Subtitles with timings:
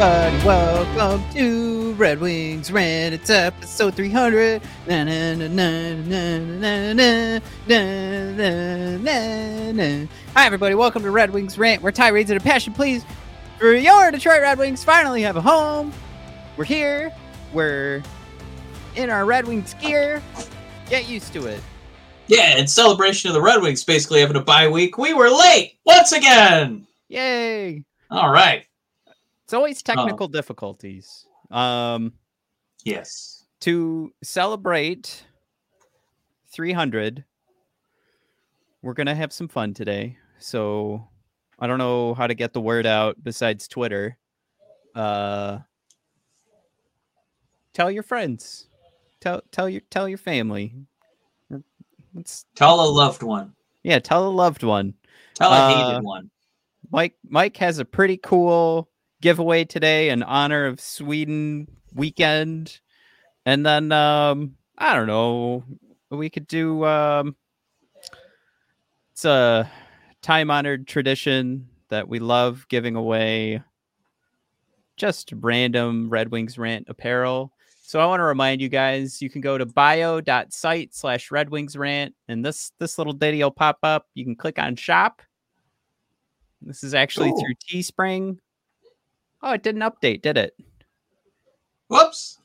[0.00, 3.14] Everybody, welcome to Red Wings Rant.
[3.14, 4.62] It's episode 300.
[4.86, 10.06] Na, na, na, na, na, na, na, na, na, na.
[10.34, 13.04] Hi everybody, welcome to Red Wings Rant, where tirades and a passion please
[13.58, 15.92] for your Detroit Red Wings finally have a home.
[16.56, 17.12] We're here.
[17.52, 18.00] We're
[18.94, 20.22] in our Red Wings gear.
[20.88, 21.60] Get used to it.
[22.28, 25.78] Yeah, in celebration of the Red Wings basically having a bye week, we were late
[25.84, 26.86] once again.
[27.08, 27.84] Yay!
[28.12, 28.67] All right.
[29.48, 31.24] It's always technical difficulties.
[31.50, 32.12] Um,
[32.84, 33.46] Yes.
[33.60, 35.24] to celebrate
[36.52, 37.24] 300
[38.82, 41.02] we're gonna have some fun today so
[41.58, 44.16] i don't know how to get the word out besides twitter
[44.94, 45.58] uh
[47.74, 48.68] tell your friends
[49.20, 50.74] tell tell your tell your family
[52.14, 53.54] Let's, Tell a loved one.
[53.82, 54.94] yeah tell a loved one
[55.34, 56.30] Tell a Uh, hated one.
[56.92, 58.87] Mike Mike has a pretty cool
[59.20, 62.80] giveaway today in honor of Sweden weekend.
[63.46, 65.64] And then um I don't know,
[66.10, 67.36] we could do um
[69.12, 69.70] it's a
[70.22, 73.62] time honored tradition that we love giving away
[74.96, 77.52] just random Red Wings rant apparel.
[77.82, 81.76] So I want to remind you guys, you can go to bio.site slash Red Wings
[81.76, 84.06] rant and this this little ditty will pop up.
[84.14, 85.22] You can click on shop.
[86.60, 87.40] This is actually Cool.
[87.40, 88.38] through Teespring.
[89.42, 90.54] Oh, it didn't update, did it?
[91.88, 92.38] Whoops.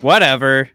[0.00, 0.70] Whatever.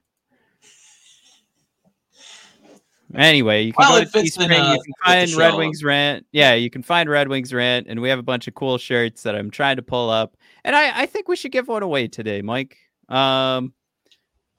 [3.15, 4.51] Anyway, you can Well, go to Teespring.
[4.51, 5.55] uh, you can find Red.
[5.55, 6.25] Wings Rant.
[6.31, 9.23] Yeah, you can find Red Wings Rant, and we have a bunch of cool shirts
[9.23, 10.37] that I'm trying to pull up.
[10.63, 12.77] And I, I think we should give one away today, Mike.
[13.07, 13.73] Um,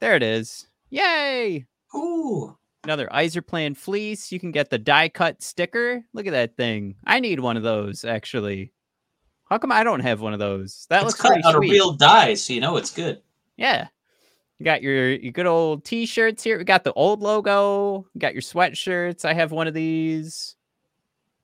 [0.00, 0.66] there it is.
[0.90, 1.66] Yay!
[1.94, 2.56] Ooh.
[2.84, 4.32] Another Iserplan fleece.
[4.32, 6.02] You can get the die cut sticker.
[6.14, 6.94] Look at that thing.
[7.06, 8.72] I need one of those actually.
[9.50, 10.86] How come I don't have one of those?
[10.88, 11.72] That It's looks cut out of sweet.
[11.72, 13.20] real die, so you know it's good.
[13.56, 13.88] Yeah.
[14.58, 16.56] You got your, your good old t-shirts here.
[16.58, 18.06] We got the old logo.
[18.14, 19.24] You got your sweatshirts.
[19.24, 20.54] I have one of these.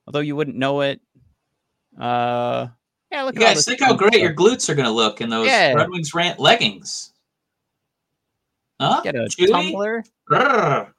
[0.06, 1.00] Although you wouldn't know it.
[1.98, 2.68] Uh
[3.10, 4.22] yeah, look You at guys think how great stuff.
[4.22, 5.72] your glutes are gonna look in those Yeah.
[5.74, 7.12] Red Wings rant leggings.
[8.80, 9.00] Huh?
[9.02, 9.48] Get a Chewy?
[9.50, 10.04] tumbler.
[10.30, 10.92] Grrr.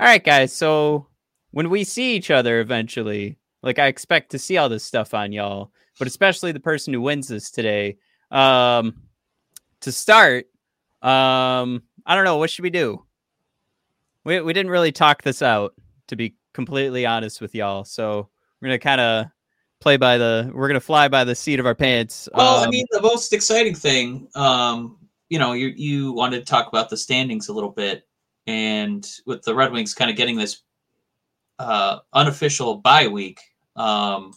[0.00, 0.52] All right, guys.
[0.52, 1.06] So
[1.52, 5.32] when we see each other eventually, like I expect to see all this stuff on
[5.32, 5.70] y'all.
[5.98, 7.96] but especially the person who wins this today.
[8.30, 9.02] Um,
[9.80, 10.46] to start,
[11.02, 12.38] um, I don't know.
[12.38, 13.04] What should we do?
[14.24, 15.74] We we didn't really talk this out,
[16.08, 17.84] to be completely honest with y'all.
[17.84, 18.28] So
[18.60, 19.26] we're gonna kind of
[19.80, 20.50] play by the.
[20.52, 22.28] We're gonna fly by the seat of our pants.
[22.34, 24.96] Well, I Um, mean, the most exciting thing, um,
[25.28, 28.08] you know, you you wanted to talk about the standings a little bit,
[28.46, 30.62] and with the Red Wings kind of getting this
[31.58, 33.40] uh, unofficial bye week,
[33.76, 34.32] um,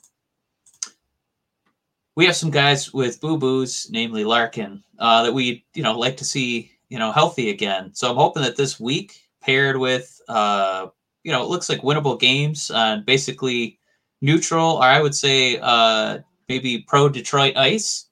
[2.15, 6.17] we have some guys with boo boos, namely Larkin, uh, that we you know like
[6.17, 7.93] to see you know healthy again.
[7.93, 10.87] So I'm hoping that this week, paired with uh,
[11.27, 13.79] you know, it looks like winnable games on basically
[14.21, 18.05] neutral, or I would say uh, maybe pro Detroit ice,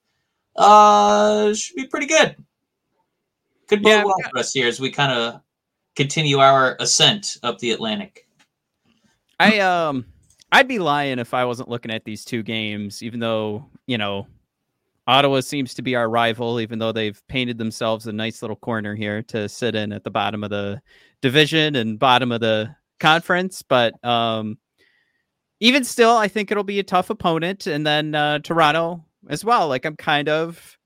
[0.58, 2.36] uh, should be pretty good.
[3.68, 5.42] Could bode Yeah, well for us here as we kind of
[5.96, 8.28] continue our ascent up the Atlantic.
[9.40, 10.06] I um
[10.52, 14.28] I'd be lying if I wasn't looking at these two games, even though, you know,
[15.08, 18.96] Ottawa seems to be our rival, even though they've painted themselves a nice little corner
[18.96, 20.82] here to sit in at the bottom of the
[21.22, 23.62] division and bottom of the conference.
[23.62, 24.58] But um
[25.62, 27.68] even still, I think it'll be a tough opponent.
[27.68, 29.68] And then uh Toronto as well.
[29.68, 30.78] Like I'm kind of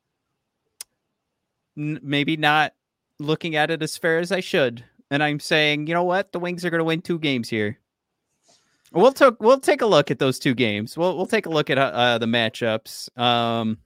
[1.78, 2.74] n- maybe not
[3.20, 4.84] looking at it as fair as I should.
[5.12, 6.32] And I'm saying, you know what?
[6.32, 7.80] The Wings are going to win two games here.
[8.92, 10.98] We'll take we'll take a look at those two games.
[10.98, 13.16] We'll we'll take a look at uh, uh, the matchups.
[13.20, 13.78] Um,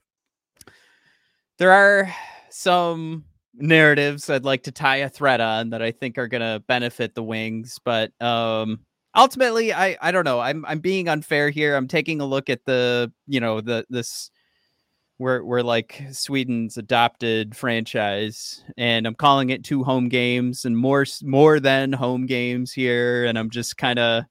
[1.58, 2.14] there are
[2.50, 6.64] some narratives I'd like to tie a thread on that I think are going to
[6.68, 8.80] benefit the Wings, but um,
[9.16, 10.40] ultimately, I I don't know.
[10.40, 11.76] I'm I'm being unfair here.
[11.76, 14.32] I'm taking a look at the you know the this
[15.20, 21.06] we're we're like Sweden's adopted franchise, and I'm calling it two home games and more
[21.24, 24.24] more than home games here, and I'm just kind of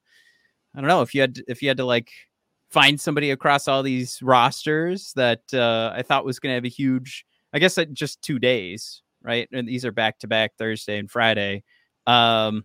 [0.74, 2.10] I don't know if you had to- if you had to like
[2.70, 6.68] find somebody across all these rosters that uh, I thought was going to have a
[6.68, 7.26] huge.
[7.52, 9.46] I guess at just two days, right?
[9.52, 11.64] And these are back to back Thursday and Friday.
[12.06, 12.64] Um,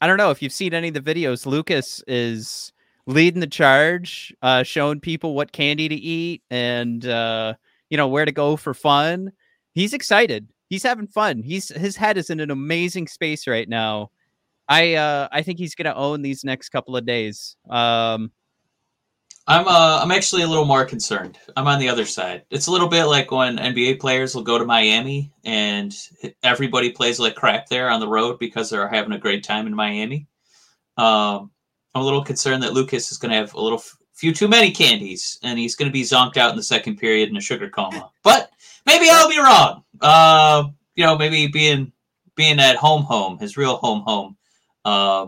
[0.00, 1.46] I don't know if you've seen any of the videos.
[1.46, 2.72] Lucas is
[3.06, 7.54] leading the charge, uh, showing people what candy to eat and uh,
[7.90, 9.32] you know where to go for fun.
[9.72, 10.48] He's excited.
[10.68, 11.42] He's having fun.
[11.42, 14.10] He's his head is in an amazing space right now.
[14.68, 17.56] I uh, I think he's gonna own these next couple of days.
[17.68, 18.30] Um,
[19.46, 21.38] I'm uh I'm actually a little more concerned.
[21.56, 22.44] I'm on the other side.
[22.50, 25.92] It's a little bit like when NBA players will go to Miami and
[26.42, 29.74] everybody plays like crap there on the road because they're having a great time in
[29.74, 30.28] Miami.
[30.96, 31.50] Um,
[31.94, 34.48] I'm a little concerned that Lucas is going to have a little f- few too
[34.48, 37.40] many candies and he's going to be zonked out in the second period in a
[37.40, 38.10] sugar coma.
[38.22, 38.50] But
[38.86, 39.84] maybe I'll be wrong.
[40.00, 41.92] Uh, you know, maybe being
[42.34, 44.36] being at home home, his real home home.
[44.84, 45.26] Uh,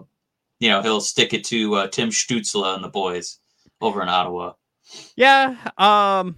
[0.58, 3.38] you know, he'll stick it to uh, Tim Stützle and the boys
[3.80, 4.52] over in Ottawa.
[5.16, 6.36] Yeah, um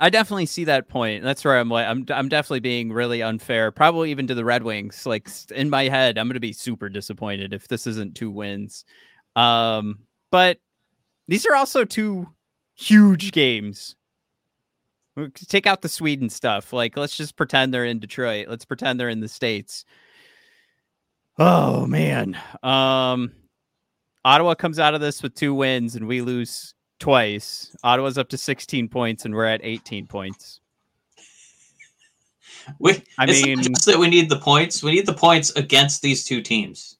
[0.00, 1.22] I definitely see that point.
[1.22, 4.62] That's where I'm like I'm I'm definitely being really unfair, probably even to the Red
[4.62, 5.06] Wings.
[5.06, 8.84] Like in my head, I'm going to be super disappointed if this isn't two wins.
[9.36, 10.00] Um
[10.32, 10.58] but
[11.28, 12.28] these are also two
[12.74, 13.94] huge games.
[15.34, 16.72] Take out the Sweden stuff.
[16.72, 18.48] Like let's just pretend they're in Detroit.
[18.48, 19.84] Let's pretend they're in the states.
[21.38, 22.36] Oh man.
[22.62, 23.32] Um
[24.24, 27.76] Ottawa comes out of this with two wins and we lose twice.
[27.84, 30.60] Ottawa's up to 16 points and we're at 18 points.
[32.80, 34.82] We, I mean- that we need the points.
[34.82, 36.98] We need the points against these two teams.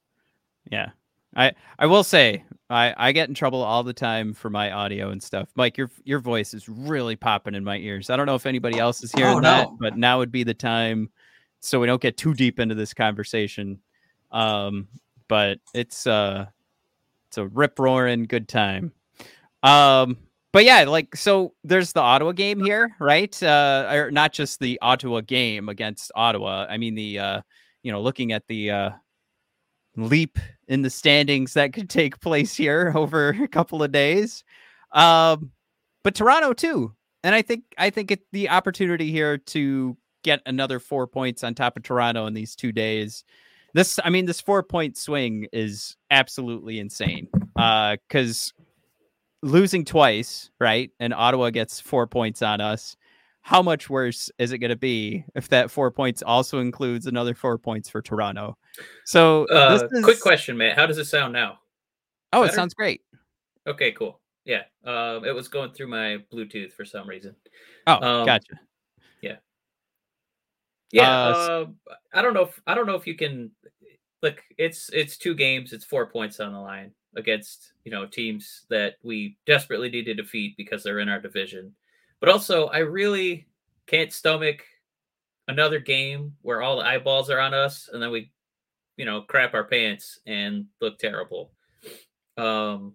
[0.71, 0.91] Yeah.
[1.37, 5.11] I I will say I I get in trouble all the time for my audio
[5.11, 5.49] and stuff.
[5.55, 8.11] Mike, your your voice is really popping in my ears.
[8.11, 10.55] I don't know if anybody else is hearing Oh, that, but now would be the
[10.55, 11.11] time
[11.61, 13.81] so we don't get too deep into this conversation.
[14.33, 14.89] Um
[15.29, 16.47] but it's uh
[17.29, 18.93] it's a rip roaring good time.
[19.63, 20.17] Um
[20.53, 23.41] but yeah, like so there's the Ottawa game here, right?
[23.43, 26.67] Uh or not just the Ottawa game against Ottawa.
[26.69, 27.41] I mean the uh
[27.83, 28.91] you know, looking at the uh
[29.97, 30.39] leap
[30.69, 34.45] in the standings that could take place here over a couple of days.
[34.93, 35.51] Um,
[36.03, 40.79] but Toronto too, and I think I think it, the opportunity here to get another
[40.79, 43.25] four points on top of Toronto in these two days.
[43.75, 47.29] This, I mean, this four point swing is absolutely insane.
[47.57, 48.53] Uh, because
[49.43, 52.97] losing twice, right, and Ottawa gets four points on us.
[53.43, 57.35] How much worse is it going to be if that four points also includes another
[57.35, 58.57] four points for Toronto?
[59.05, 60.77] So Uh, is, Quick question, Matt.
[60.77, 61.61] How does it sound now?
[62.33, 63.03] Oh, it sounds great.
[63.67, 64.21] Okay, cool.
[64.45, 67.35] Yeah, um, it was going through my Bluetooth for some reason.
[67.87, 68.61] Oh, Um, gotcha.
[69.21, 69.37] Yeah,
[70.93, 71.11] yeah.
[71.11, 72.45] Uh, Uh, I don't know.
[72.45, 73.51] If, I don't know if you can.
[74.23, 75.73] Look, it's it's two games.
[75.73, 76.93] It's four points on the line.
[77.17, 81.75] against you know teams that we desperately need to defeat because they're in our division.
[82.21, 83.47] But also, I really
[83.87, 84.63] can't stomach
[85.49, 88.31] another game where all the eyeballs are on us and then we,
[88.97, 91.53] you know, crap our pants and look terrible.
[92.37, 92.95] Um,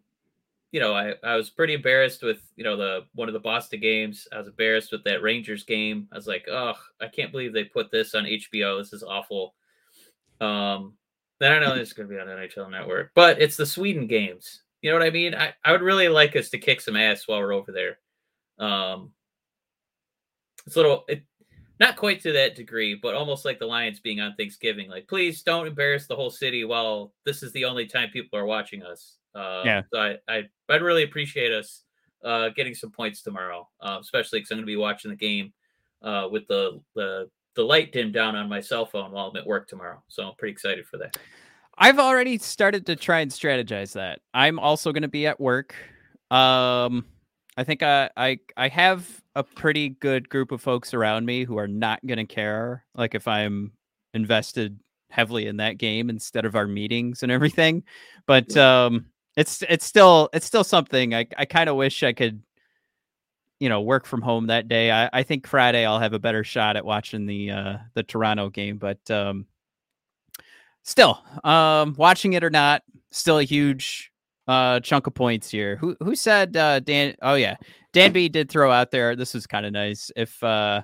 [0.72, 3.79] you know, I, I was pretty embarrassed with, you know, the one of the Boston
[3.81, 4.27] games.
[4.31, 6.08] I was embarrassed with that Rangers game.
[6.12, 8.79] I was like, oh, I can't believe they put this on HBO.
[8.79, 9.53] This is awful.
[10.39, 10.93] Um,
[11.39, 14.08] then I know this is going to be on NHL Network, but it's the Sweden
[14.08, 14.62] games.
[14.81, 15.36] You know what I mean?
[15.36, 18.00] I, I would really like us to kick some ass while we're over there.
[18.58, 19.12] Um,
[20.65, 21.24] it's a little, it,
[21.81, 24.88] not quite to that degree, but almost like the Lions being on Thanksgiving.
[24.88, 28.45] Like, please don't embarrass the whole city while this is the only time people are
[28.45, 29.17] watching us.
[29.33, 29.81] Uh, Yeah.
[29.91, 31.83] So I, I, I'd really appreciate us
[32.23, 35.53] uh, getting some points tomorrow, uh, especially because I'm going to be watching the game
[36.03, 39.45] uh, with the, the the light dimmed down on my cell phone while I'm at
[39.45, 40.01] work tomorrow.
[40.07, 41.17] So I'm pretty excited for that.
[41.77, 44.19] I've already started to try and strategize that.
[44.33, 45.75] I'm also going to be at work.
[46.29, 47.05] Um,
[47.57, 51.57] I think I, I I have a pretty good group of folks around me who
[51.57, 52.85] are not going to care.
[52.95, 53.71] Like if I'm
[54.13, 57.83] invested heavily in that game instead of our meetings and everything.
[58.25, 61.13] But um, it's it's still it's still something.
[61.13, 62.41] I I kind of wish I could,
[63.59, 64.91] you know, work from home that day.
[64.91, 68.50] I, I think Friday I'll have a better shot at watching the uh, the Toronto
[68.50, 68.77] game.
[68.77, 69.45] But um,
[70.83, 74.11] still, um, watching it or not, still a huge
[74.51, 75.77] uh chunk of points here.
[75.77, 77.55] Who who said uh Dan oh yeah.
[77.93, 79.15] Dan B did throw out there.
[79.15, 80.12] This was kind of nice.
[80.17, 80.81] If uh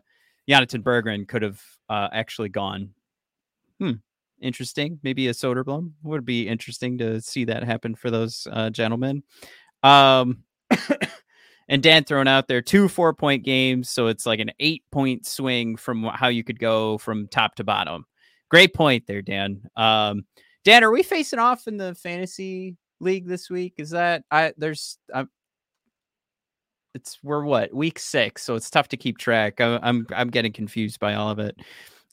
[0.49, 2.91] Jonatan Berggren could have uh actually gone.
[3.79, 3.93] Hmm.
[4.39, 4.99] Interesting.
[5.03, 9.23] Maybe a Soderblom would be interesting to see that happen for those uh gentlemen.
[9.83, 10.45] Um
[11.67, 15.25] and Dan thrown out there two four point games, so it's like an eight point
[15.25, 18.05] swing from how you could go from top to bottom.
[18.49, 19.63] Great point there, Dan.
[19.75, 20.23] Um,
[20.63, 23.75] Dan, are we facing off in the fantasy league this week?
[23.77, 25.29] Is that I there's I'm
[26.93, 29.61] it's we're what week six, so it's tough to keep track.
[29.61, 31.57] I, I'm I'm getting confused by all of it.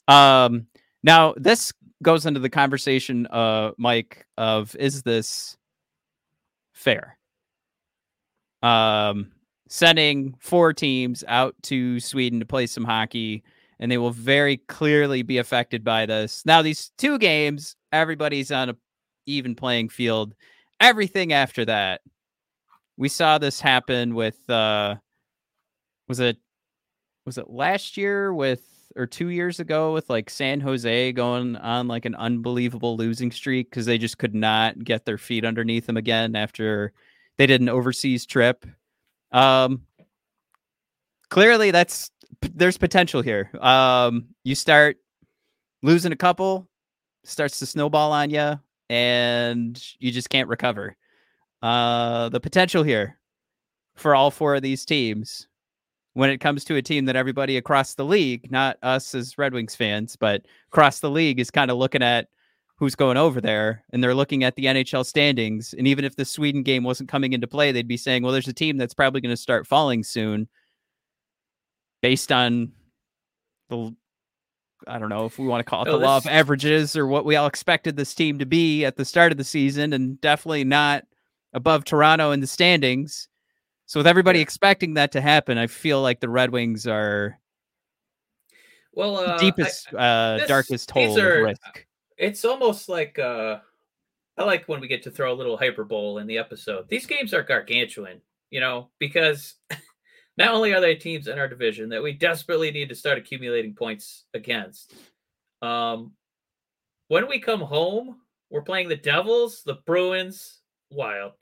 [0.08, 0.66] Um,
[1.02, 1.72] now this
[2.02, 5.56] goes into the conversation, uh, Mike, of is this
[6.72, 7.18] fair?
[8.62, 9.32] Um,
[9.68, 13.42] sending four teams out to Sweden to play some hockey,
[13.78, 16.44] and they will very clearly be affected by this.
[16.46, 18.76] Now, these two games, everybody's on a
[19.26, 20.34] even playing field.
[20.80, 22.00] Everything after that,
[22.96, 24.96] we saw this happen with uh
[26.08, 26.36] was it
[27.26, 28.62] was it last year with
[28.96, 33.70] or two years ago with like San Jose going on like an unbelievable losing streak
[33.70, 36.92] because they just could not get their feet underneath them again after
[37.38, 38.64] they did an overseas trip.
[39.32, 39.82] Um,
[41.30, 43.50] clearly, that's there's potential here.
[43.60, 44.98] Um, you start
[45.82, 46.68] losing a couple,
[47.24, 50.96] starts to snowball on you, and you just can't recover.
[51.62, 53.18] Uh, the potential here
[53.94, 55.48] for all four of these teams
[56.14, 59.52] when it comes to a team that everybody across the league, not us as Red
[59.52, 62.28] Wings fans, but across the league is kind of looking at
[62.76, 65.74] who's going over there and they're looking at the NHL standings.
[65.76, 68.48] And even if the Sweden game wasn't coming into play, they'd be saying, well, there's
[68.48, 70.48] a team that's probably going to start falling soon
[72.00, 72.72] based on
[73.68, 73.94] the,
[74.86, 77.06] I don't know if we want to call it Oh, the law of averages or
[77.06, 80.20] what we all expected this team to be at the start of the season and
[80.20, 81.04] definitely not
[81.52, 83.28] above Toronto in the standings.
[83.86, 87.38] So with everybody expecting that to happen, I feel like the Red Wings are
[88.92, 91.86] Well, uh, deepest, uh, this- darkest hole are- of risk.
[92.16, 93.58] It's almost like uh
[94.36, 96.88] I like when we get to throw a little hyperbole in the episode.
[96.88, 99.54] These games are gargantuan, you know, because
[100.36, 103.74] not only are they teams in our division that we desperately need to start accumulating
[103.74, 104.94] points against.
[105.62, 106.12] Um
[107.08, 108.16] when we come home,
[108.50, 110.60] we're playing the Devils, the Bruins,
[110.90, 111.32] wild,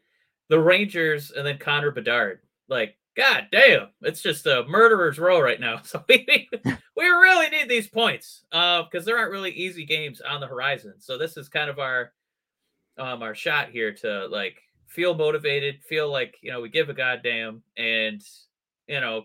[0.48, 2.40] the Rangers, and then Connor Bedard.
[2.68, 5.80] Like, god damn, it's just a murderer's row right now.
[5.84, 6.48] So we
[6.96, 10.94] we really need these points uh because there aren't really easy games on the horizon
[10.98, 12.12] so this is kind of our
[12.98, 16.94] um our shot here to like feel motivated feel like you know we give a
[16.94, 18.22] goddamn and
[18.92, 19.24] you know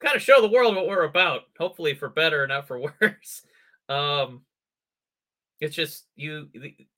[0.00, 3.42] kind of show the world what we're about hopefully for better not for worse
[3.88, 4.42] um
[5.60, 6.48] it's just you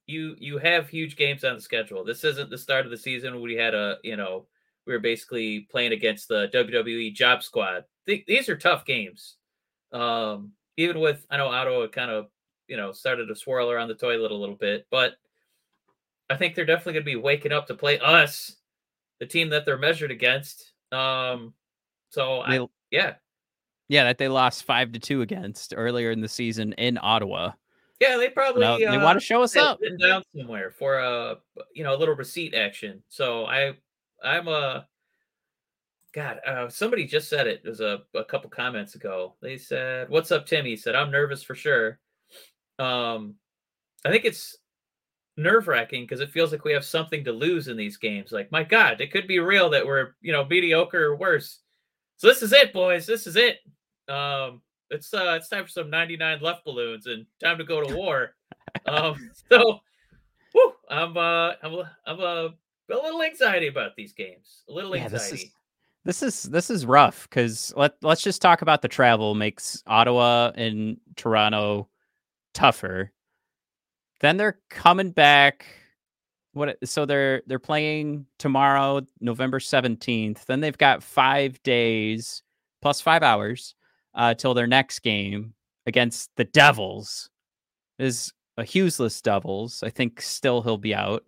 [0.07, 3.41] you you have huge games on the schedule this isn't the start of the season
[3.41, 4.47] we had a you know
[4.87, 7.85] we were basically playing against the WWE job squad.
[8.07, 9.37] Th- these are tough games.
[9.93, 12.27] Um, even with I know Ottawa kind of
[12.69, 15.15] you know started to swirl around the toilet a little bit, but
[16.29, 18.57] I think they're definitely going to be waking up to play us,
[19.19, 20.70] the team that they're measured against.
[20.93, 21.55] Um,
[22.11, 23.15] so I, yeah,
[23.89, 27.53] Yeah, that they lost five to two against earlier in the season in Ottawa.
[28.01, 29.79] Yeah, they probably Now, they uh, want to show us up.
[30.01, 31.37] down somewhere for a
[31.75, 33.03] you know a little receipt action.
[33.09, 33.75] So I
[34.23, 34.87] I'm a
[36.13, 36.41] God.
[36.47, 37.61] Uh, somebody just said it.
[37.65, 39.35] It was a, a couple comments ago.
[39.43, 41.99] They said, "What's up, Timmy?" He said, "I'm nervous for sure."
[42.79, 43.35] Um,
[44.05, 44.57] I think it's
[45.37, 48.33] nerve wracking because it feels like we have something to lose in these games.
[48.33, 51.61] Like, my God, it could be real that we're you know mediocre or worse.
[52.17, 53.07] So this is it, boys.
[53.07, 53.59] This is it.
[54.09, 54.61] Um,
[54.91, 58.35] it's uh, it's time for some 99 Luftballons and time to go to war.
[58.87, 59.81] um, so,
[60.53, 62.55] whew, I'm uh, I'm a- I'm a,
[62.91, 64.65] a little anxiety about these games.
[64.69, 65.45] A little Yeah, this anxiety.
[65.45, 65.53] is
[66.05, 70.51] this is this is rough because let let's just talk about the travel makes Ottawa
[70.57, 71.89] and Toronto
[72.53, 73.13] tougher.
[74.21, 75.67] Then they're coming back.
[76.53, 76.77] What?
[76.85, 80.45] So they're they're playing tomorrow, November seventeenth.
[80.47, 82.43] Then they've got five days
[82.83, 83.75] plus five hours
[84.15, 85.55] uh, till their next game
[85.87, 87.31] against the Devils.
[87.99, 89.83] Is a Hughesless Devils.
[89.83, 91.25] I think still he'll be out,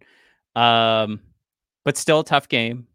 [0.56, 1.20] um,
[1.84, 2.86] but still a tough game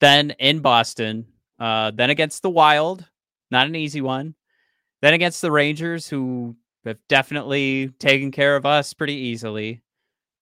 [0.00, 1.26] then in Boston,
[1.58, 3.04] uh, then against the Wild,
[3.50, 4.34] not an easy one.
[5.02, 9.82] Then against the Rangers, who have definitely taken care of us pretty easily.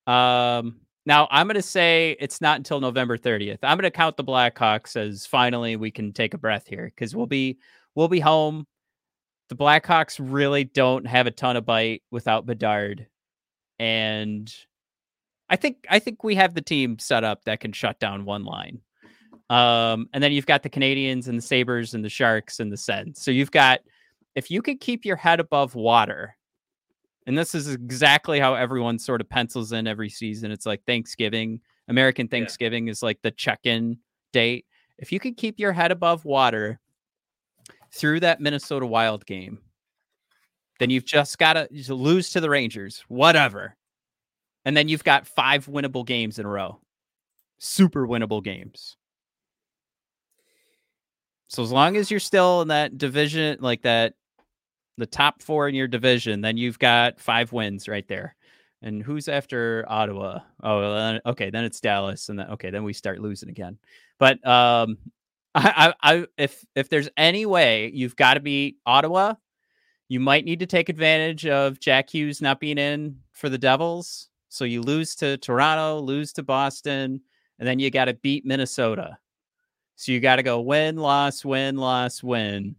[0.07, 3.59] Um, now I'm going to say it's not until November 30th.
[3.63, 7.15] I'm going to count the Blackhawks as finally we can take a breath here because
[7.15, 7.59] we'll be
[7.95, 8.67] we'll be home.
[9.49, 13.07] The Blackhawks really don't have a ton of bite without Bedard,
[13.79, 14.53] and
[15.51, 18.45] I think I think we have the team set up that can shut down one
[18.45, 18.81] line.
[19.51, 22.77] Um, and then you've got the Canadiens and the Sabres and the Sharks and the
[22.77, 23.23] Sens.
[23.23, 23.81] So you've got,
[24.35, 26.37] if you could keep your head above water,
[27.27, 30.51] and this is exactly how everyone sort of pencils in every season.
[30.51, 33.99] It's like Thanksgiving, American Thanksgiving is like the check in
[34.33, 34.67] date.
[34.99, 36.81] If you could keep your head above water
[37.93, 39.61] through that Minnesota Wild game,
[40.81, 43.77] then you've just got to lose to the Rangers, whatever.
[44.65, 46.81] And then you've got five winnable games in a row,
[47.59, 48.97] super winnable games.
[51.49, 54.15] So as long as you're still in that division, like that,
[54.97, 58.37] the top four in your division, then you've got five wins right there.
[58.83, 60.41] And who's after Ottawa?
[60.63, 63.79] Oh, okay, then it's Dallas, and then okay, then we start losing again.
[64.19, 64.99] But um,
[65.55, 69.35] I, I, I if if there's any way you've got to beat Ottawa,
[70.09, 74.29] you might need to take advantage of Jack Hughes not being in for the Devils.
[74.51, 77.21] So you lose to Toronto, lose to Boston,
[77.59, 79.19] and then you got to beat Minnesota.
[79.97, 82.77] So you got to go win, loss, win, loss, win.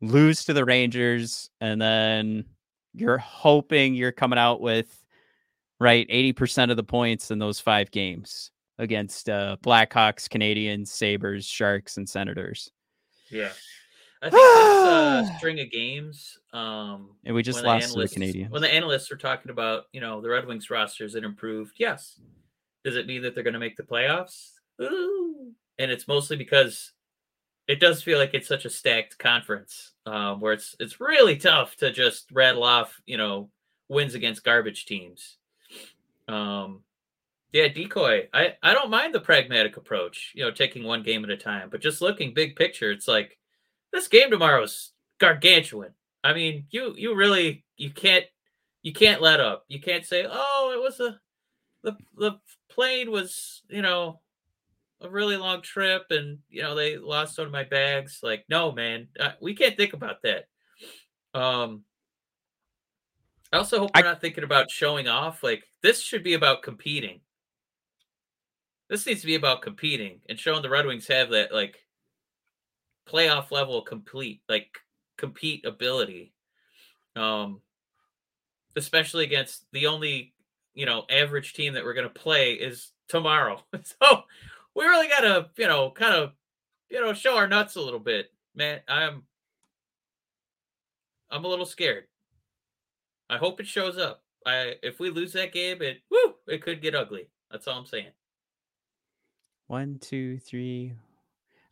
[0.00, 2.44] Lose to the Rangers, and then
[2.92, 5.04] you're hoping you're coming out with
[5.80, 11.96] right 80% of the points in those five games against uh, Blackhawks, Canadiens, Sabres, Sharks,
[11.96, 12.70] and Senators.
[13.30, 13.50] Yeah.
[14.22, 16.38] I think this uh, string of games.
[16.52, 18.50] Um, And we just the lost to the Canadiens.
[18.50, 22.20] When the analysts are talking about, you know, the Red Wings rosters that improved, yes.
[22.84, 24.52] Does it mean that they're going to make the playoffs?
[24.80, 25.52] Ooh.
[25.78, 26.92] And it's mostly because
[27.66, 31.76] it does feel like it's such a stacked conference um, where it's it's really tough
[31.76, 33.50] to just rattle off, you know,
[33.88, 35.38] wins against garbage teams.
[36.28, 36.80] Um,
[37.52, 38.28] yeah, decoy.
[38.32, 41.68] I I don't mind the pragmatic approach, you know, taking one game at a time,
[41.70, 43.38] but just looking big picture, it's like
[43.92, 45.92] this game tomorrow is gargantuan.
[46.22, 48.24] I mean, you you really you can't
[48.82, 49.64] you can't let up.
[49.68, 51.18] You can't say, "Oh, it was a
[51.82, 52.32] the the
[52.70, 54.20] plane was, you know,
[55.04, 58.72] a really long trip and, you know, they lost one of my bags." Like, no,
[58.72, 59.08] man.
[59.18, 60.46] Uh, we can't think about that.
[61.34, 61.84] Um
[63.52, 65.44] I also hope we're not thinking about showing off.
[65.44, 67.20] Like, this should be about competing.
[68.88, 71.78] This needs to be about competing and showing the Red Wings have that like
[73.08, 74.78] playoff level complete like
[75.16, 76.32] compete ability
[77.16, 77.60] um
[78.76, 80.32] especially against the only
[80.74, 84.22] you know average team that we're going to play is tomorrow so
[84.74, 86.32] we really got to you know kind of
[86.90, 88.80] you know show our nuts a little bit man.
[88.88, 89.22] I'm
[91.30, 92.04] i'm a little scared.
[93.30, 94.22] I hope it shows up.
[94.46, 97.28] I if we lose that game it woo it could get ugly.
[97.50, 98.10] That's all i'm saying.
[99.66, 100.92] One, two, three.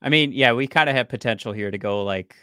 [0.00, 2.34] I mean, yeah, we kind of have potential here to go like,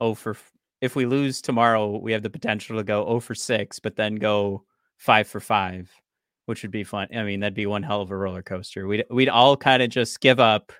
[0.00, 0.36] oh for.
[0.80, 4.14] If we lose tomorrow, we have the potential to go oh for six, but then
[4.14, 4.62] go
[4.96, 5.90] five for five,
[6.48, 7.08] which would be fun.
[7.14, 8.86] I mean, that'd be one hell of a roller coaster.
[8.86, 10.72] We'd we'd all kind of just give up,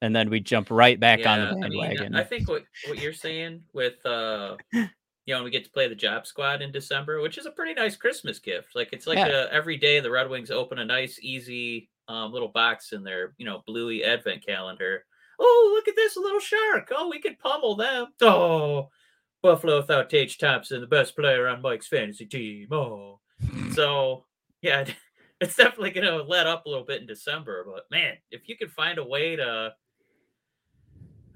[0.00, 2.14] and then we'd jump right back on the I mean, bandwagon.
[2.14, 5.94] I think what what you're saying with uh you know, we get to play the
[5.94, 8.74] job squad in December, which is a pretty nice Christmas gift.
[8.74, 9.28] Like it's like Yeah.
[9.28, 13.34] uh, every day the Red Wings open a nice, easy um, little box in their
[13.36, 15.04] you know bluey advent calendar.
[15.38, 16.90] Oh, look at this little shark!
[16.90, 18.06] Oh, we could pummel them.
[18.22, 18.88] Oh,
[19.42, 22.68] Buffalo without Tage Thompson, the best player on Mike's fantasy team.
[22.72, 23.20] Oh,
[23.72, 24.24] so
[24.62, 24.84] yeah,
[25.40, 27.66] it's definitely going to let up a little bit in December.
[27.66, 29.74] But man, if you can find a way to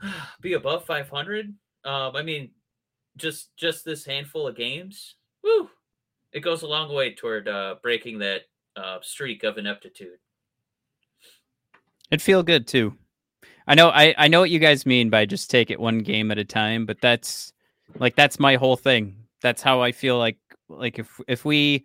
[0.40, 1.52] be above 500,
[1.84, 2.50] um, I mean,
[3.16, 5.68] just just this handful of games, woo,
[6.32, 8.42] it goes a long way toward uh, breaking that
[8.76, 10.18] uh, streak of ineptitude.
[12.10, 12.94] It'd feel good too.
[13.66, 16.30] I know I, I know what you guys mean by just take it one game
[16.30, 17.52] at a time, but that's
[17.98, 19.16] like that's my whole thing.
[19.40, 21.84] That's how I feel like like if if we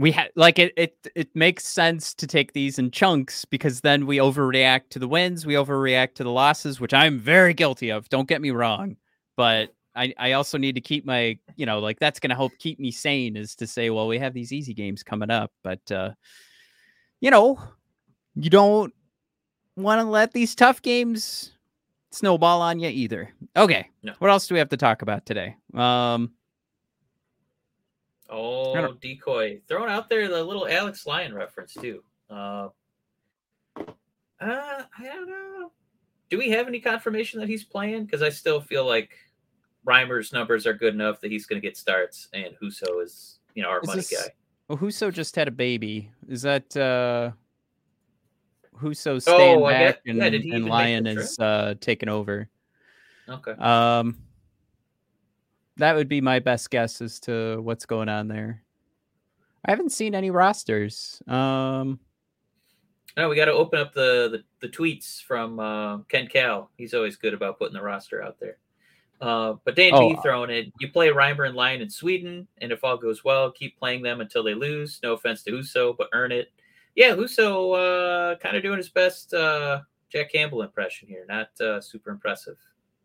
[0.00, 4.06] we had like it, it it makes sense to take these in chunks because then
[4.06, 8.08] we overreact to the wins, we overreact to the losses, which I'm very guilty of.
[8.08, 8.96] Don't get me wrong,
[9.36, 12.52] but I I also need to keep my you know like that's going to help
[12.58, 15.92] keep me sane is to say well we have these easy games coming up, but
[15.92, 16.12] uh
[17.20, 17.58] you know
[18.36, 18.94] you don't
[19.76, 21.52] want to let these tough games
[22.12, 23.32] snowball on you either.
[23.56, 24.14] Okay, No.
[24.18, 25.56] what else do we have to talk about today?
[25.74, 26.32] Um.
[28.30, 29.60] Oh, decoy.
[29.68, 32.02] Thrown out there the little Alex Lyon reference too.
[32.30, 32.68] Uh,
[33.76, 33.82] uh,
[34.40, 35.72] I don't know.
[36.28, 38.04] Do we have any confirmation that he's playing?
[38.04, 39.10] Because I still feel like
[39.86, 43.62] Reimer's numbers are good enough that he's going to get starts, and Husso is, you
[43.62, 44.32] know, our Is money this- guy.
[44.68, 46.10] Well, Husso just had a baby.
[46.28, 47.32] Is that uh
[48.80, 52.48] Husso staying Oh, back get- and, yeah, and Lyon is uh taking over?
[53.28, 53.50] Okay.
[53.52, 54.16] Um
[55.80, 58.62] that would be my best guess as to what's going on there.
[59.64, 61.22] I haven't seen any rosters.
[61.26, 61.98] Um
[63.16, 64.28] No, we got to open up the,
[64.60, 66.70] the the tweets from uh, Ken Kal.
[66.76, 68.58] He's always good about putting the roster out there.
[69.20, 70.72] Uh, but Dan Oh, B throwing it.
[70.80, 74.20] You play Reimer and Lyon in Sweden, and if all goes well, keep playing them
[74.22, 74.98] until they lose.
[75.02, 76.52] No offense to Husso, but earn it.
[76.94, 77.74] Yeah, Husso
[78.32, 81.26] uh, kind of doing his best uh, Jack Campbell impression here.
[81.28, 82.56] Not uh, super impressive.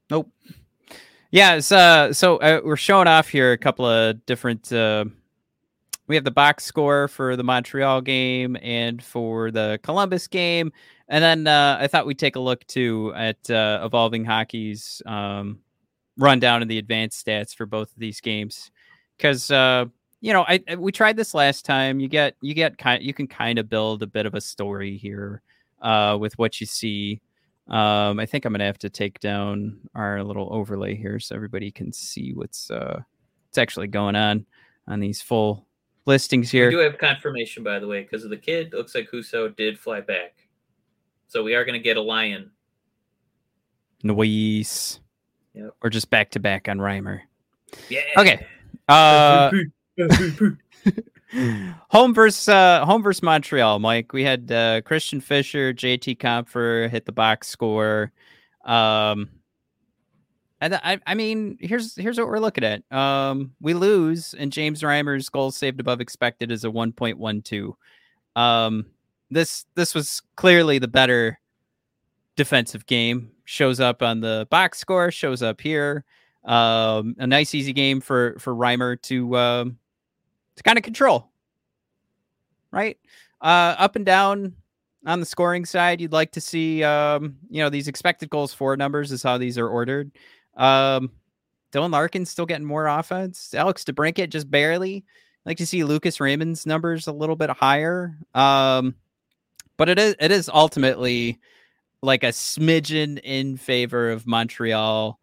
[0.10, 0.32] Nope.
[1.36, 4.72] Yeah, uh, so uh, we're showing off here a couple of different.
[4.72, 5.04] Uh,
[6.08, 10.72] we have the box score for the Montreal game and for the Columbus game,
[11.10, 15.60] and then uh, I thought we'd take a look too at uh, Evolving Hockey's um,
[16.18, 18.72] rundown of the advanced stats for both of these games,
[19.18, 22.00] because you know I, I- we tried this last time.
[22.00, 24.96] You get you get kind you can kind of build a bit of a story
[24.96, 25.42] here
[26.18, 27.20] with what you see.
[27.68, 31.72] Um, I think I'm gonna have to take down our little overlay here so everybody
[31.72, 33.02] can see what's uh
[33.48, 34.46] what's actually going on
[34.88, 35.66] on these full
[36.06, 36.68] listings here.
[36.68, 38.74] We do have confirmation, by the way, because of the kid.
[38.74, 40.48] Looks like Husso did fly back,
[41.28, 42.52] so we are to get a Lyon.
[44.04, 45.00] Noise.
[45.56, 45.76] Yep.
[45.82, 47.22] Or just back to back on Reimer.
[47.90, 48.02] Yeah.
[48.18, 48.46] Okay.
[48.88, 49.50] Uh
[51.90, 54.14] home versus uh, home versus Montreal, Mike.
[54.14, 58.12] We had uh, Christian Fischer, JT Compher hit the box score.
[58.66, 59.30] Um,
[60.62, 62.84] and I, I mean, here's here's what we're looking at.
[62.92, 67.76] Um, we lose, and James Reimer's goals saved above expected is a 1.12.
[68.36, 68.86] Um,
[69.30, 71.40] this this was clearly the better
[72.36, 73.32] defensive game.
[73.44, 75.12] Shows up on the box score.
[75.12, 76.04] Shows up here.
[76.46, 79.78] Um, a nice easy game for for Reimer to um,
[80.56, 81.30] to kind of control.
[82.72, 82.98] Right?
[83.42, 84.54] Uh up and down
[85.06, 88.76] on the scoring side, you'd like to see um, you know, these expected goals for
[88.76, 90.12] numbers is how these are ordered.
[90.56, 91.12] Um
[91.72, 93.54] Dylan Larkin's still getting more offense.
[93.54, 94.98] Alex DeBrincat just barely.
[95.46, 98.18] I'd like to see Lucas Raymond's numbers a little bit higher.
[98.34, 98.96] Um
[99.78, 101.40] but it is it is ultimately
[102.02, 105.20] like a smidgen in favor of Montreal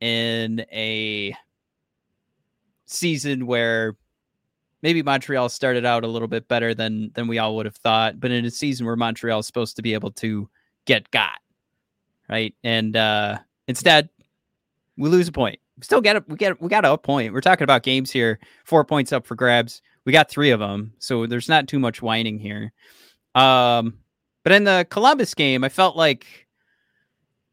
[0.00, 1.36] in a
[2.86, 3.96] season where
[4.82, 8.20] maybe Montreal started out a little bit better than than we all would have thought,
[8.20, 10.48] but in a season where Montreal is supposed to be able to
[10.84, 11.38] get got,
[12.28, 12.54] right?
[12.64, 14.08] And uh instead,
[14.96, 15.58] we lose a point.
[15.78, 16.28] We still get it.
[16.28, 17.32] We get we got a point.
[17.32, 18.38] We're talking about games here.
[18.64, 19.82] Four points up for grabs.
[20.04, 22.72] We got three of them, so there's not too much whining here.
[23.34, 23.94] Um,
[24.42, 26.26] but in the Columbus game, I felt like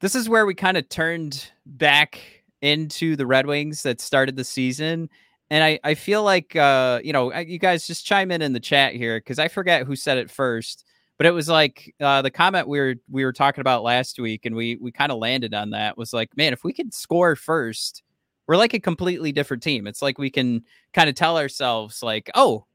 [0.01, 2.19] this is where we kind of turned back
[2.61, 5.09] into the Red Wings that started the season.
[5.51, 8.59] And I, I feel like, uh, you know, you guys just chime in in the
[8.59, 10.85] chat here because I forget who said it first,
[11.17, 14.45] but it was like uh, the comment we were we were talking about last week,
[14.45, 17.35] and we we kind of landed on that was like, man, if we could score
[17.35, 18.03] first,
[18.47, 19.88] we're like a completely different team.
[19.88, 22.65] It's like we can kind of tell ourselves like, oh,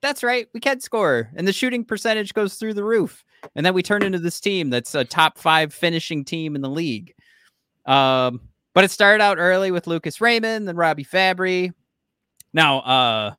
[0.00, 3.74] that's right, we can score, and the shooting percentage goes through the roof, and then
[3.74, 7.14] we turn into this team that's a top five finishing team in the league.
[7.86, 8.40] Um,
[8.74, 11.72] but it started out early with Lucas Raymond, then Robbie Fabbri.
[12.52, 13.34] Now, uh,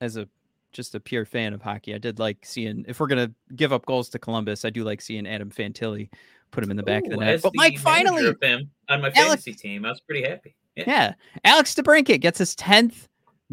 [0.00, 0.28] as a
[0.72, 1.94] just a pure fan of hockey.
[1.94, 5.00] I did like seeing if we're gonna give up goals to Columbus, I do like
[5.00, 6.08] seeing Adam Fantilli
[6.50, 7.42] put him in the back of the net.
[7.42, 10.54] But the Mike, finally, on my Alex- fantasy team, I was pretty happy.
[10.76, 10.84] Yeah.
[10.86, 11.14] yeah,
[11.44, 13.08] Alex DeBrincat gets his tenth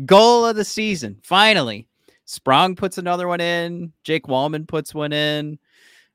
[0.05, 1.19] goal of the season.
[1.23, 1.87] Finally,
[2.25, 3.91] Sprong puts another one in.
[4.03, 5.57] Jake Walman puts one in.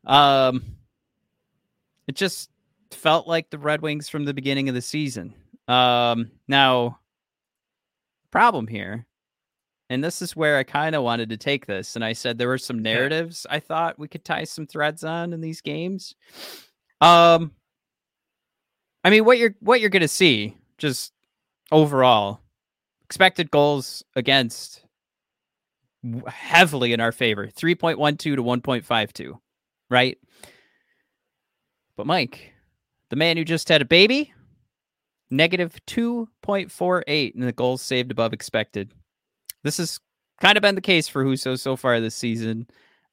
[0.07, 0.77] Um,
[2.07, 2.51] it just
[2.93, 5.35] felt like the Red Wings from the beginning of the season.
[5.67, 7.01] Um, now,
[8.33, 9.07] problem here,
[9.89, 12.49] and this is where I kind of wanted to take this, and I said there
[12.49, 16.17] were some narratives I thought we could tie some threads on in these games.
[17.01, 17.53] Um,
[19.05, 21.13] I mean, what you're what you're gonna see just
[21.71, 22.41] overall
[23.05, 24.85] expected goals against
[26.27, 29.39] heavily in our favor 3.12 to 1.52
[29.89, 30.19] right?
[31.97, 32.53] But mike
[33.11, 34.33] the man who just had a baby
[35.33, 38.93] negative 2.48 and the goals saved above expected
[39.65, 39.99] this has
[40.41, 42.67] kind of been the case for Husso so far this season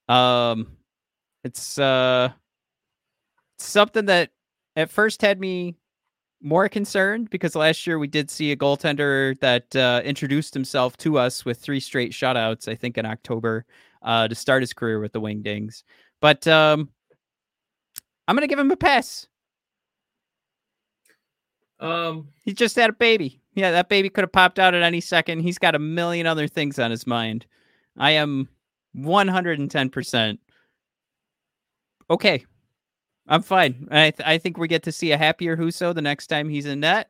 [0.07, 0.67] um
[1.43, 2.29] it's uh
[3.57, 4.31] something that
[4.75, 5.75] at first had me
[6.41, 11.17] more concerned because last year we did see a goaltender that uh, introduced himself to
[11.17, 13.65] us with three straight shutouts, I think in October,
[14.01, 15.83] uh, to start his career with the Wingdings.
[16.21, 16.89] But um,
[18.27, 19.27] I'm going to give him a pass.
[21.79, 23.41] Um, He just had a baby.
[23.55, 25.39] Yeah, that baby could have popped out at any second.
[25.41, 27.45] He's got a million other things on his mind.
[27.97, 28.47] I am
[28.95, 30.37] 110%
[32.09, 32.45] okay.
[33.27, 33.87] I'm fine.
[33.91, 36.65] I th- I think we get to see a happier Husso the next time he's
[36.65, 37.09] in net.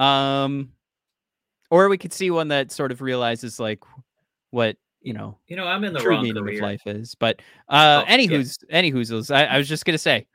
[0.00, 0.72] Um,
[1.70, 3.80] or we could see one that sort of realizes like
[4.50, 6.56] what you know you know, I'm in the true wrong meaning career.
[6.58, 7.14] of life is.
[7.14, 8.36] But uh, Oh, any yeah.
[8.38, 9.32] who's any whoozles.
[9.34, 10.26] I, I was just gonna say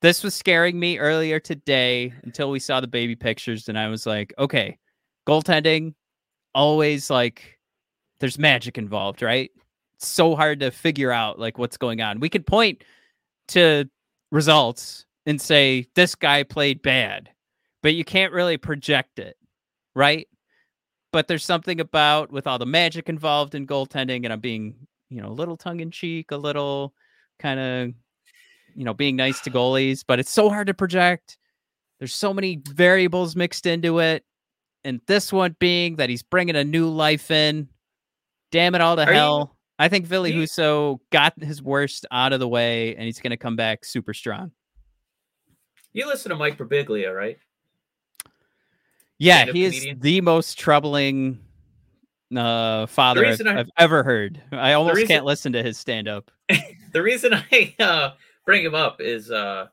[0.00, 4.06] this was scaring me earlier today until we saw the baby pictures, and I was
[4.06, 4.78] like, okay,
[5.26, 5.94] goaltending
[6.54, 7.58] always like
[8.20, 9.50] there's magic involved, right?
[9.96, 12.20] It's so hard to figure out like what's going on.
[12.20, 12.84] We could point
[13.48, 13.88] to
[14.30, 17.30] results and say this guy played bad,
[17.82, 19.36] but you can't really project it,
[19.94, 20.28] right?
[21.12, 24.74] But there's something about with all the magic involved in goaltending, and I'm being,
[25.10, 26.94] you know, a little tongue in cheek, a little
[27.38, 27.94] kind of,
[28.74, 31.36] you know, being nice to goalies, but it's so hard to project.
[31.98, 34.24] There's so many variables mixed into it.
[34.84, 37.68] And this one being that he's bringing a new life in.
[38.52, 39.56] Damn it all to Are you- hell.
[39.80, 43.30] I think Billy you- Husso got his worst out of the way and he's going
[43.30, 44.52] to come back super strong.
[45.92, 47.38] You listen to Mike Birbiglia, right?
[49.18, 49.98] Yeah, he is comedian?
[50.00, 51.40] the most troubling
[52.36, 54.40] uh, father I've, I- I've ever heard.
[54.52, 56.30] I almost reason- can't listen to his stand up.
[56.92, 58.10] the reason I uh,
[58.48, 59.66] bring him up is uh,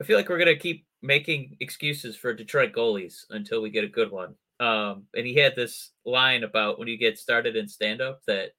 [0.00, 3.88] I feel like we're gonna keep making excuses for Detroit goalies until we get a
[3.88, 4.34] good one.
[4.58, 8.52] Um, and he had this line about when you get started in stand up that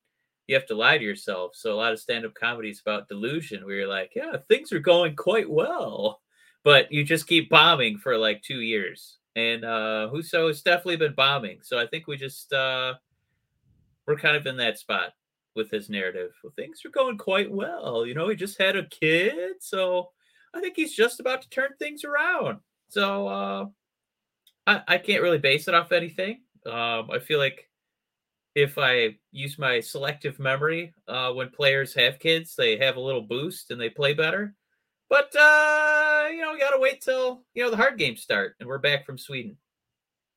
[0.46, 1.56] you have to lie to yourself.
[1.56, 4.72] So a lot of stand up comedy is about delusion, where you're like, yeah, things
[4.72, 6.22] are going quite well,
[6.64, 9.18] but you just keep bombing for like two years.
[9.36, 11.62] And uh, Husso has definitely been bombing.
[11.64, 12.94] So I think we just uh,
[14.06, 15.14] we're kind of in that spot
[15.56, 16.32] with his narrative.
[16.44, 18.06] Well, things are going quite well.
[18.06, 20.10] You know, he just had a kid, so
[20.54, 22.60] I think he's just about to turn things around.
[22.90, 23.66] So uh,
[24.68, 26.42] I, I can't really base it off anything.
[26.66, 27.70] Um, I feel like
[28.56, 33.22] if I use my selective memory, uh, when players have kids, they have a little
[33.22, 34.56] boost and they play better.
[35.10, 38.70] But uh, you know, we gotta wait till you know the hard games start, and
[38.70, 39.58] we're back from Sweden,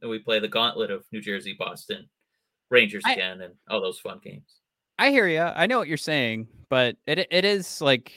[0.00, 2.08] and we play the gauntlet of New Jersey, Boston,
[2.70, 4.61] Rangers I- again, and all those fun games.
[5.02, 5.40] I hear you.
[5.40, 8.12] I know what you're saying, but it it is like,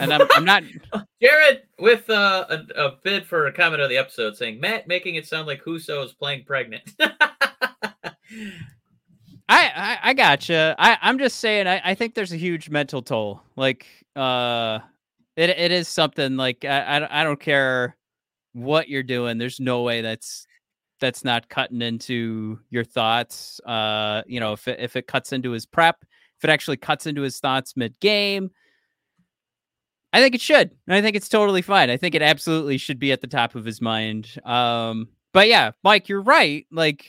[0.00, 0.62] and I'm, I'm not.
[1.22, 5.16] Jared with uh, a, a bid for a comment of the episode saying Matt making
[5.16, 6.90] it sound like Husso is playing pregnant.
[7.00, 7.20] I,
[9.50, 10.74] I I gotcha.
[10.78, 11.66] I I'm just saying.
[11.66, 13.42] I, I think there's a huge mental toll.
[13.54, 14.78] Like uh,
[15.36, 17.94] it it is something like I I, I don't care
[18.54, 19.36] what you're doing.
[19.36, 20.46] There's no way that's
[21.04, 23.60] that's not cutting into your thoughts.
[23.66, 25.98] Uh, you know, if it, if it cuts into his prep,
[26.38, 28.50] if it actually cuts into his thoughts mid game,
[30.14, 30.70] I think it should.
[30.88, 31.90] I think it's totally fine.
[31.90, 34.38] I think it absolutely should be at the top of his mind.
[34.46, 36.64] Um, but yeah, Mike, you're right.
[36.70, 37.06] Like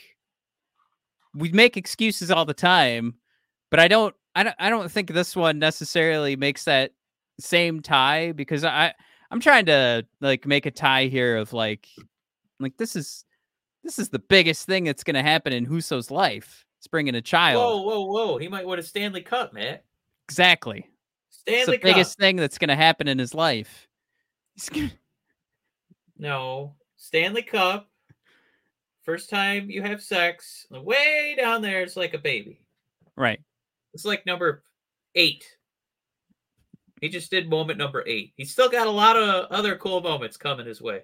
[1.34, 3.14] we make excuses all the time,
[3.70, 6.90] but I don't I don't I don't think this one necessarily makes that
[7.40, 8.92] same tie because I
[9.30, 11.88] I'm trying to like make a tie here of like
[12.60, 13.24] like this is
[13.86, 16.64] this is the biggest thing that's going to happen in Husso's life.
[16.78, 17.62] It's bringing a child.
[17.62, 18.38] whoa, whoa, whoa!
[18.38, 19.78] He might win a Stanley Cup, man.
[20.28, 20.88] Exactly.
[21.30, 21.82] It's Stanley the Cup.
[21.82, 23.88] biggest thing that's going to happen in his life.
[24.72, 24.90] Gonna-
[26.18, 27.88] No, Stanley Cup
[29.06, 32.58] First time you have sex, way down there, it's like a baby.
[33.14, 33.38] Right.
[33.94, 34.64] It's like number
[35.14, 35.46] eight.
[37.00, 38.32] He just did moment number eight.
[38.36, 41.02] He's still got a lot of other cool moments coming his way.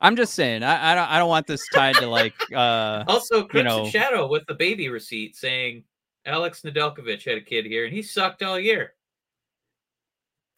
[0.00, 3.44] I'm just saying, I, I don't I don't want this tied to like uh Also,
[3.44, 5.84] Crimson know- Shadow with the baby receipt saying
[6.26, 8.94] Alex Nedeljkovic had a kid here and he sucked all year.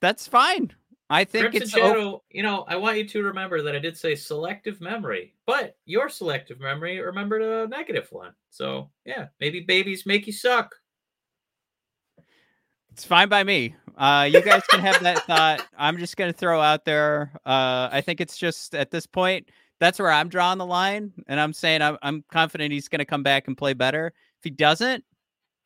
[0.01, 0.73] that's fine.
[1.11, 3.79] I think Crimson it's o- Shadow, you know, I want you to remember that I
[3.79, 8.33] did say selective memory, but your selective memory remembered a negative one.
[8.51, 10.75] So yeah, maybe babies make you suck.
[12.93, 13.75] It's fine by me.
[13.97, 15.67] Uh, you guys can have that thought.
[15.77, 17.33] I'm just gonna throw out there.
[17.45, 19.49] Uh, I think it's just at this point
[19.81, 23.23] that's where I'm drawing the line, and I'm saying I'm, I'm confident he's gonna come
[23.23, 24.13] back and play better.
[24.39, 25.05] If he doesn't,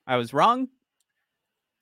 [0.07, 0.69] I was wrong.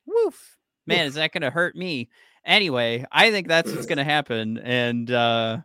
[0.07, 2.09] Woof, man, is that gonna hurt me?
[2.45, 5.59] Anyway, I think that's what's gonna happen, and uh,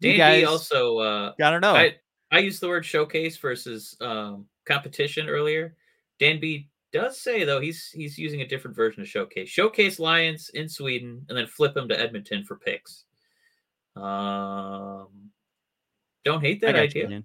[0.00, 1.74] you Dan B guys also uh I don't know.
[1.74, 1.96] I,
[2.30, 5.76] I used the word showcase versus um, competition earlier.
[6.18, 9.48] Dan B does say though he's he's using a different version of showcase.
[9.48, 13.04] Showcase Lions in Sweden and then flip them to Edmonton for picks.
[13.96, 15.08] Um,
[16.24, 17.22] don't hate that got you, idea.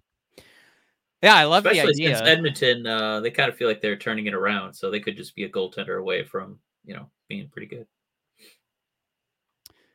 [1.22, 2.18] Yeah, I love Especially the idea.
[2.18, 5.16] since Edmonton, uh, they kind of feel like they're turning it around, so they could
[5.16, 7.88] just be a goaltender away from you know being pretty good.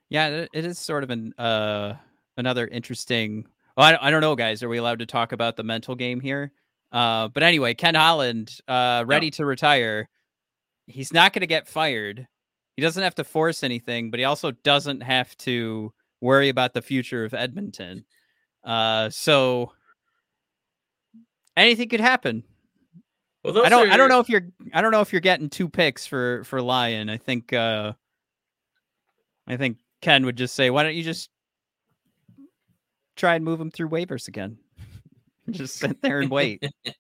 [0.09, 1.95] Yeah, it- it is sort of an uh
[2.37, 3.47] another interesting.
[3.77, 4.63] Well, I, I don't know, guys.
[4.63, 6.53] Are we allowed to talk about the mental game here?
[6.91, 10.09] Uh, but anyway, Ken Holland, uh, ready to retire.
[10.87, 12.27] He's not going to get fired.
[12.77, 16.83] He doesn't have to force anything, but he also doesn't have to worry about the
[16.83, 18.05] future of Edmonton.
[18.65, 19.73] Uh, so
[21.57, 22.45] anything could happen.
[23.45, 23.91] Well, those I don't.
[23.91, 24.49] I don't know if you're.
[24.73, 27.09] I don't know if you're getting two picks for for Lyon.
[27.09, 27.53] I think.
[27.53, 27.93] uh
[29.47, 31.31] I think Ken would just say, "Why don't you just
[33.17, 34.59] try and move him through waivers again?
[35.55, 36.65] just sit there and wait."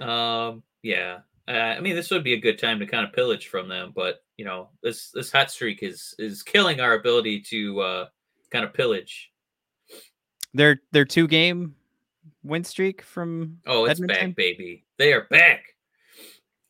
[0.00, 1.18] Um, yeah.
[1.46, 3.92] Uh, I mean, this would be a good time to kind of pillage from them,
[3.94, 8.06] but you know, this this hot streak is is killing our ability to uh,
[8.50, 9.30] kind of pillage.
[10.54, 11.74] their their two game
[12.42, 14.30] win streak from Oh, it's Edmonton?
[14.30, 14.84] back, baby!
[14.98, 15.64] They are back.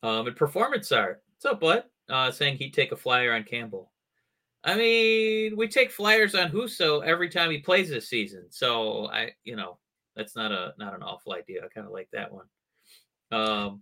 [0.03, 1.23] Um, and performance art.
[1.35, 1.83] What's up, bud?
[2.09, 3.91] Uh, saying he'd take a flyer on Campbell.
[4.63, 9.31] I mean, we take flyers on Husso every time he plays this season, so I,
[9.43, 9.77] you know,
[10.15, 11.61] that's not a not an awful idea.
[11.63, 12.45] I kind of like that one.
[13.31, 13.81] Um,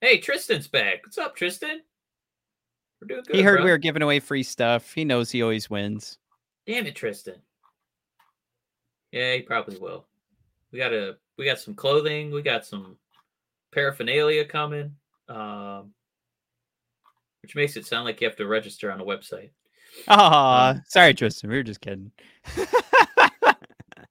[0.00, 1.02] hey, Tristan's back.
[1.02, 1.80] What's up, Tristan?
[3.00, 3.36] We're doing good.
[3.36, 3.64] He heard bro.
[3.64, 4.92] we were giving away free stuff.
[4.92, 6.18] He knows he always wins.
[6.66, 7.36] Damn it, Tristan.
[9.12, 10.06] Yeah, he probably will.
[10.72, 12.96] We got a we got some clothing, we got some
[13.72, 14.94] paraphernalia coming.
[15.28, 15.92] Um
[17.42, 19.50] which makes it sound like you have to register on a website.
[20.08, 21.48] Ah, sorry, Tristan.
[21.48, 22.10] We were just kidding.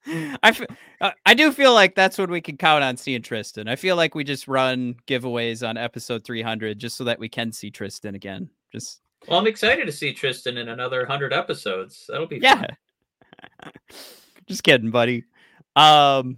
[0.07, 0.61] I, f-
[1.01, 3.67] uh, I do feel like that's what we can count on seeing Tristan.
[3.67, 7.51] I feel like we just run giveaways on episode 300 just so that we can
[7.51, 8.49] see Tristan again.
[8.71, 12.05] Just Well, I'm excited to see Tristan in another 100 episodes.
[12.07, 12.55] That'll be yeah.
[12.61, 13.71] fun.
[14.47, 15.23] just kidding, buddy.
[15.75, 16.37] Um,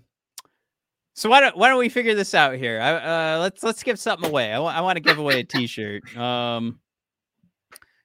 [1.13, 2.79] so why don't why don't we figure this out here?
[2.79, 4.53] I, uh, let's let's give something away.
[4.53, 6.15] I want to give away a T-shirt.
[6.15, 6.79] Um,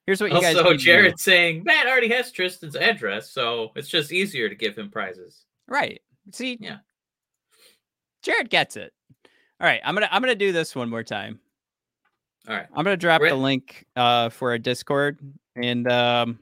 [0.07, 0.57] here's what you guys.
[0.57, 0.83] Also, to do.
[0.83, 5.45] Jared saying Matt already has Tristan's address, so it's just easier to give him prizes.
[5.73, 6.03] Right.
[6.33, 6.79] See, Yeah.
[8.23, 8.93] Jared gets it.
[9.59, 11.41] All right, I'm gonna I'm gonna do this one more time.
[12.47, 12.67] All right.
[12.75, 15.19] I'm gonna drop We're the at- link uh for our Discord
[15.57, 16.39] and um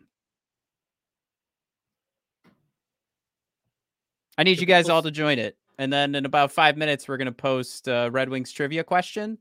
[4.36, 5.56] I need you guys all to join it.
[5.78, 9.38] And then in about five minutes, we're gonna post uh, Red Wings trivia question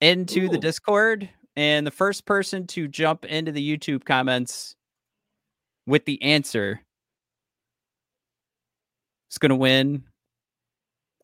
[0.00, 1.28] into the Discord.
[1.56, 4.76] And the first person to jump into the YouTube comments
[5.86, 6.80] with the answer
[9.30, 10.04] is gonna win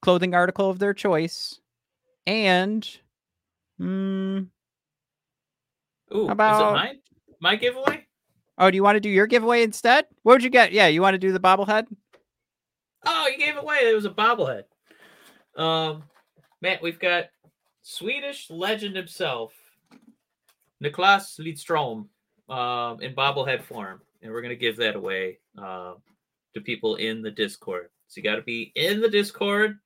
[0.02, 1.60] clothing article of their choice.
[2.26, 2.88] And
[3.80, 4.46] mm,
[6.14, 7.00] Ooh, about- is it mine?
[7.40, 8.06] My giveaway?
[8.56, 10.06] Oh, do you want to do your giveaway instead?
[10.22, 10.72] What would you get?
[10.72, 11.86] Yeah, you want to do the bobblehead?
[13.04, 13.78] Oh, you gave it away.
[13.82, 14.64] It was a bobblehead.
[15.56, 16.04] Um,
[16.62, 17.24] Matt, we've got
[17.82, 19.52] Swedish legend himself,
[20.82, 22.08] Nicklas Lidstrom,
[22.48, 25.94] um, in bobblehead form, and we're gonna give that away uh,
[26.54, 27.88] to people in the Discord.
[28.14, 29.76] So you got to be in the Discord.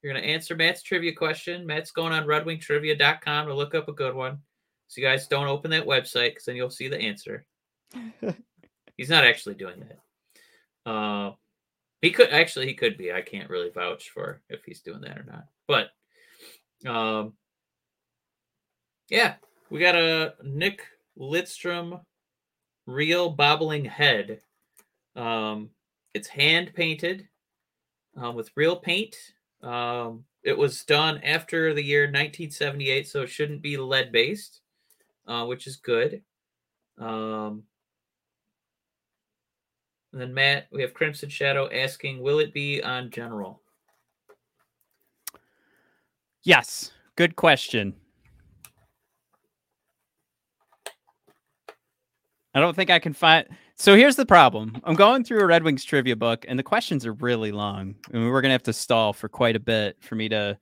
[0.00, 1.66] You're gonna answer Matt's trivia question.
[1.66, 4.38] Matt's going on RedWingTrivia.com to look up a good one.
[4.86, 7.44] So you guys don't open that website because then you'll see the answer.
[8.96, 10.90] He's not actually doing that.
[10.90, 11.32] Uh,
[12.02, 13.12] he could actually he could be.
[13.12, 15.46] I can't really vouch for if he's doing that or not.
[15.66, 15.90] But
[16.88, 17.32] um
[19.08, 19.34] yeah,
[19.70, 20.82] we got a Nick
[21.18, 22.00] Lidstrom
[22.86, 24.40] real bobbling head.
[25.16, 25.70] Um
[26.14, 27.26] it's hand painted.
[28.16, 29.14] Um, with real paint.
[29.62, 34.60] Um, it was done after the year 1978, so it shouldn't be lead based,
[35.26, 36.22] uh, which is good.
[36.98, 37.64] Um,
[40.12, 43.60] and then Matt, we have Crimson Shadow asking, will it be on general?
[46.42, 46.92] Yes.
[47.16, 47.94] Good question.
[52.54, 53.46] I don't think I can find.
[53.78, 54.80] So here's the problem.
[54.84, 57.94] I'm going through a Red Wings trivia book, and the questions are really long.
[58.10, 60.58] Mean, we're gonna have to stall for quite a bit for me to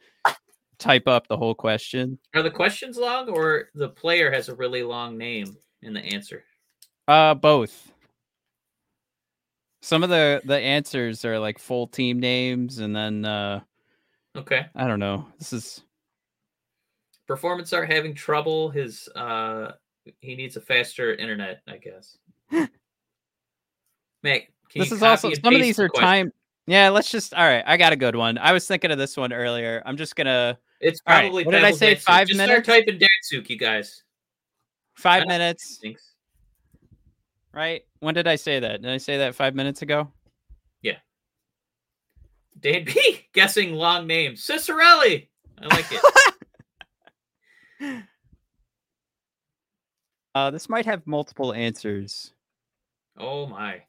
[0.79, 2.19] type up the whole question.
[2.35, 6.45] Are the questions long, or the player has a really long name in the answer?
[7.07, 7.93] Uh, both.
[9.81, 13.61] Some of the the answers are like full team names, and then uh,
[14.37, 14.67] Okay.
[14.75, 15.27] I don't know.
[15.39, 15.83] This is
[17.27, 18.71] Performance art having trouble.
[18.71, 19.73] His uh,
[20.21, 22.19] he needs a faster internet, I guess.
[24.75, 26.33] This is also some of these are time.
[26.66, 27.35] Yeah, let's just.
[27.35, 28.39] All right, I got a good one.
[28.39, 29.83] I was thinking of this one earlier.
[29.85, 30.59] I'm just gonna.
[30.81, 31.95] It's All right, probably what did I say?
[31.95, 32.64] Five Just minutes.
[32.64, 34.03] Start typing Datsyuk, you guys.
[34.95, 36.14] Five minutes, Thanks.
[37.53, 37.83] right?
[38.01, 38.83] When did I say that?
[38.83, 40.11] Did I say that five minutes ago?
[40.83, 40.97] Yeah.
[42.61, 44.47] Dan B guessing long names.
[44.47, 45.29] Ciccarelli.
[45.61, 46.01] I like it.
[50.35, 52.33] Uh, this might have multiple answers.
[53.16, 53.81] oh my.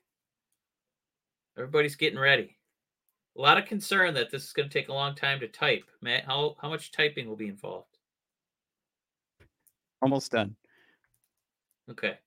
[1.58, 2.58] Everybody's getting ready.
[3.38, 5.84] A lot of concern that this is going to take a long time to type.
[6.02, 7.98] Matt, how how much typing will be involved?
[10.02, 10.56] Almost done.
[11.90, 12.18] Okay.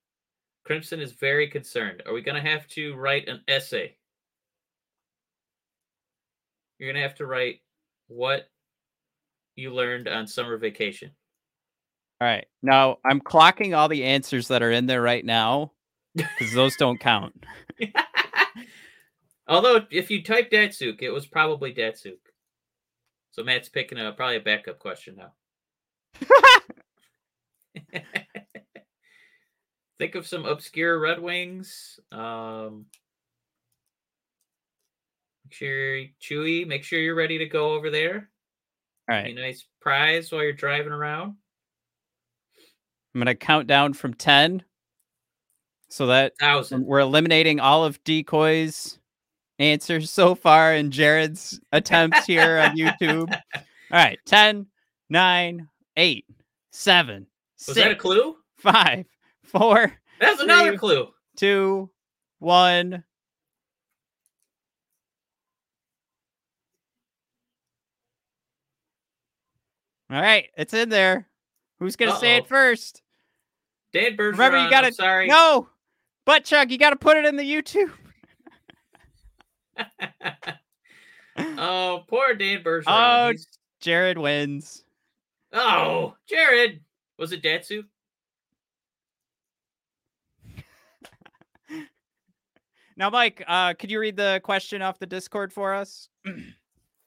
[0.64, 2.02] Crimson is very concerned.
[2.06, 3.96] Are we going to have to write an essay?
[6.78, 7.60] You're going to have to write
[8.08, 8.48] what
[9.56, 11.10] you learned on summer vacation.
[12.20, 12.46] All right.
[12.62, 15.72] Now I'm clocking all the answers that are in there right now
[16.14, 17.44] because those don't count.
[19.48, 22.18] Although if you type Datsyuk, it was probably Datsyuk.
[23.30, 25.32] So Matt's picking a probably a backup question now.
[29.98, 31.98] Think of some obscure Red Wings.
[32.12, 32.86] Um,
[35.44, 38.28] make sure Chewy, make sure you're ready to go over there.
[39.10, 39.34] All right.
[39.36, 41.36] a nice prize while you're driving around.
[43.14, 44.62] I'm gonna count down from ten,
[45.88, 46.34] so that
[46.70, 48.98] we're eliminating all of decoys
[49.58, 53.32] answers so far in Jared's attempts here on YouTube.
[53.54, 54.66] All right, 10,
[55.10, 56.24] 9, 8,
[56.70, 57.26] 7,
[57.66, 58.36] Was that a clue?
[58.58, 59.04] 5,
[59.44, 61.08] 4, That's another clue.
[61.36, 61.90] 2,
[62.40, 63.04] 1.
[70.10, 71.28] All right, it's in there.
[71.78, 73.02] Who's gonna say it first?
[73.92, 74.32] Dan Bergeron.
[74.32, 75.26] Remember, you gotta Sorry.
[75.28, 75.68] no
[76.24, 76.70] butt chug.
[76.70, 77.90] You gotta put it in the YouTube.
[81.38, 82.84] oh, poor Dan Bergeron.
[82.86, 83.46] Oh, He's-
[83.80, 84.84] Jared wins.
[85.52, 86.80] oh, Jared.
[87.18, 87.84] Was it Datsu?
[92.96, 96.08] Now, Mike, uh, could you read the question off the Discord for us?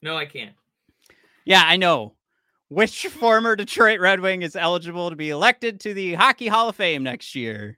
[0.04, 0.56] No, I can't.
[1.46, 2.16] Yeah, I know.
[2.70, 6.76] Which former Detroit Red Wing is eligible to be elected to the Hockey Hall of
[6.76, 7.78] Fame next year?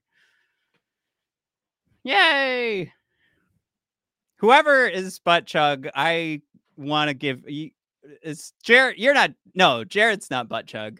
[2.03, 2.93] Yay!
[4.43, 6.41] Whoever is butt chug, I
[6.75, 7.69] want to give you
[8.21, 8.97] is Jared.
[8.97, 9.31] You're not.
[9.55, 10.99] No, Jared's not butt chug.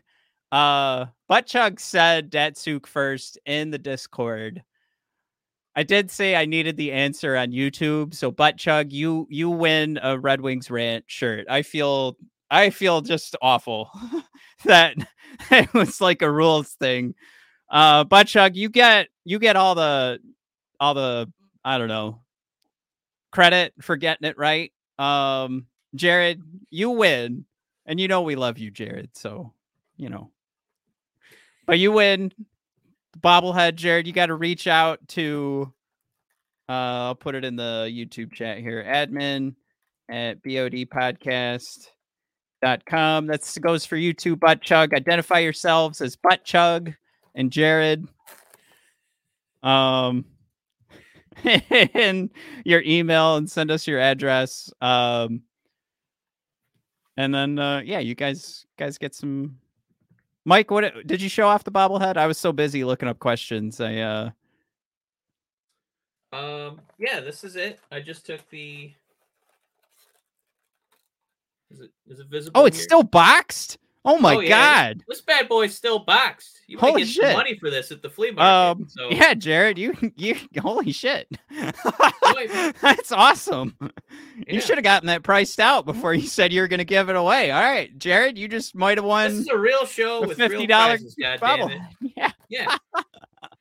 [0.54, 4.64] Uh, butt chug said Datsyuk first in the Discord.
[5.76, 10.00] I did say I needed the answer on YouTube, so butt chug, you you win
[10.02, 11.46] a Red Wings rant shirt.
[11.50, 12.16] I feel
[12.50, 13.90] I feel just awful
[14.64, 14.96] that
[15.52, 17.14] it was like a rules thing.
[17.70, 20.20] Uh, butt chug, you get you get all the
[20.80, 21.30] all the
[21.66, 22.23] I don't know
[23.34, 24.72] credit for getting it right.
[25.00, 25.66] Um,
[25.96, 27.46] Jared, you win,
[27.86, 29.10] and you know we love you, Jared.
[29.14, 29.52] So
[29.98, 30.32] you know,
[31.66, 32.32] but you win
[33.20, 34.08] bobblehead, Jared.
[34.08, 35.74] You got to reach out to.
[36.70, 38.86] Uh, I'll put it in the YouTube chat here.
[38.88, 39.54] Admin
[40.10, 43.28] at bodpodcast.com.
[43.28, 44.94] That goes for you too, Butt Chug.
[44.94, 46.94] Identify yourselves as Butt Chug
[47.36, 48.08] and Jared.
[49.62, 50.24] Um,
[51.94, 52.30] and
[52.64, 54.72] your email and send us your address.
[54.82, 55.42] Um,
[57.18, 59.58] and then uh, yeah, you guys guys get some.
[60.46, 62.18] Mike, what did you show off the bobblehead?
[62.18, 63.80] I was so busy looking up questions.
[63.80, 64.30] I uh
[66.34, 67.80] Um, yeah, this is it.
[67.92, 68.92] I just took the.
[71.72, 72.62] Is it is it visible?
[72.62, 72.84] Oh, it's here?
[72.84, 73.78] still boxed?
[74.06, 74.50] Oh my Oh, yeah,
[74.92, 75.04] god.
[75.08, 76.60] This bad boy's still boxed.
[76.68, 77.36] You might Holy get shit.
[77.38, 78.82] money for this at the flea market.
[78.84, 81.28] Um, so yeah, Jared, you you holy shit.
[82.82, 83.76] That's awesome.
[83.82, 83.88] Yeah.
[84.56, 87.10] You should have gotten that priced out before you said you were going to give
[87.10, 87.52] it away.
[87.52, 89.32] All right, Jared, you just might have won.
[89.32, 91.16] this is a real show with real fifty dollar prizes.
[91.40, 91.82] God it!
[92.18, 92.32] Yeah.
[92.50, 92.76] Yeah.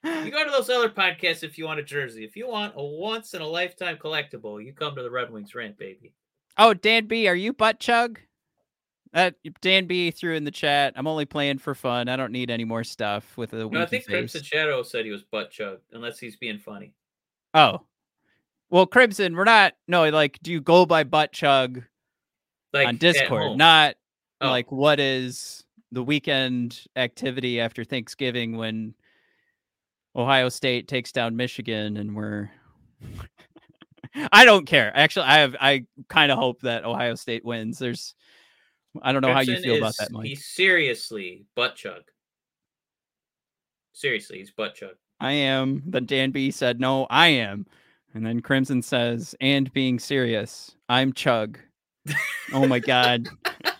[0.04, 2.24] You go to those other podcasts if you want a jersey.
[2.24, 5.54] If you want a once in a lifetime collectible, you come to the Red Wings
[5.54, 6.12] rant, baby.
[6.58, 8.18] Oh, Dan B, are you butt chug?
[9.14, 10.94] Uh, Dan B threw in the chat.
[10.96, 12.08] I'm only playing for fun.
[12.08, 13.68] I don't need any more stuff with the.
[13.68, 14.06] No, I think face.
[14.06, 16.94] Crimson Shadow said he was butt chug, unless he's being funny.
[17.52, 17.82] Oh,
[18.70, 19.74] well, Crimson, we're not.
[19.86, 21.82] No, like, do you go by butt chug
[22.72, 23.58] Like on Discord?
[23.58, 23.96] Not
[24.40, 24.48] Oh.
[24.50, 28.94] like what is the weekend activity after Thanksgiving when
[30.16, 32.50] Ohio State takes down Michigan and we're.
[34.32, 34.90] I don't care.
[34.96, 35.54] Actually, I have.
[35.60, 37.78] I kind of hope that Ohio State wins.
[37.78, 38.14] There's.
[39.00, 40.26] I don't know how you feel about that, Mike.
[40.26, 42.02] He's seriously butt chug.
[43.92, 44.94] Seriously, he's butt chug.
[45.20, 45.82] I am.
[45.86, 47.66] Then Dan B said, No, I am.
[48.14, 51.58] And then Crimson says, And being serious, I'm Chug.
[52.52, 53.28] oh my God.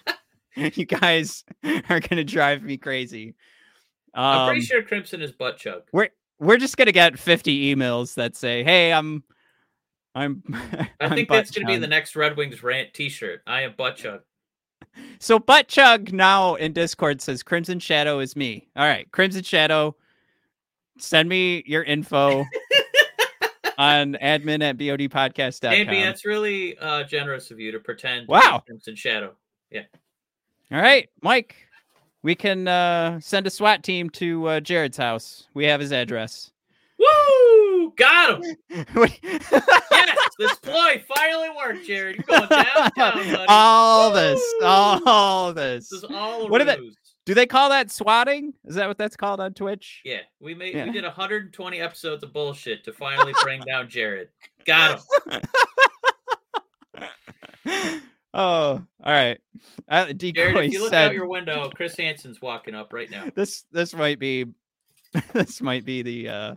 [0.57, 3.35] you guys are going to drive me crazy.
[4.15, 5.83] I'm Um, pretty sure Crimson is butt chug.
[5.93, 9.25] we're, we're just going to get 50 emails that say, Hey, I'm.
[10.15, 10.43] I'm.
[10.53, 13.43] I I'm think that's going to be the next Red Wings rant T-shirt.
[13.47, 14.21] I am butt chug.
[15.19, 18.69] So butt chug now in Discord says Crimson Shadow is me.
[18.77, 19.95] All right, Crimson Shadow,
[20.99, 22.45] send me your info
[23.79, 25.73] on admin at bodpodcast.com.
[25.73, 28.27] Andy, that's really uh, generous of you to pretend.
[28.27, 28.63] to Wow.
[28.67, 29.35] Crimson Shadow.
[29.71, 29.83] Yeah.
[30.73, 31.57] All right, Mike,
[32.23, 35.49] we can uh, send a SWAT team to uh, Jared's house.
[35.55, 36.51] We have his address.
[36.99, 37.93] Woo!
[37.97, 38.57] Got him.
[39.23, 42.17] Yes, this ploy finally worked, Jared.
[42.17, 42.93] You're going downtown,
[43.33, 43.45] buddy.
[43.49, 45.89] all this, all this.
[45.89, 46.79] This is all What are they-
[47.27, 48.53] Do they call that swatting?
[48.65, 50.01] Is that what that's called on Twitch?
[50.05, 50.85] Yeah, we made Yeah.
[50.87, 54.29] we did 120 episodes of bullshit to finally bring down Jared.
[54.67, 55.41] Got him.
[58.35, 59.39] oh, all right.
[59.89, 63.27] Uh, Jared, if you look said out your window, Chris Hansen's walking up right now.
[63.35, 63.65] this.
[63.73, 64.47] This might be.
[65.35, 66.55] This might be the uh,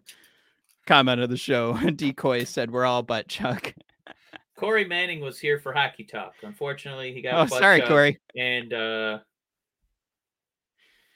[0.88, 1.73] comment of the show.
[1.95, 3.73] Decoy said we're all butt chuck.
[4.57, 6.33] Corey Manning was here for hockey talk.
[6.43, 8.19] Unfortunately, he got Oh, sorry, Corey.
[8.35, 9.19] and uh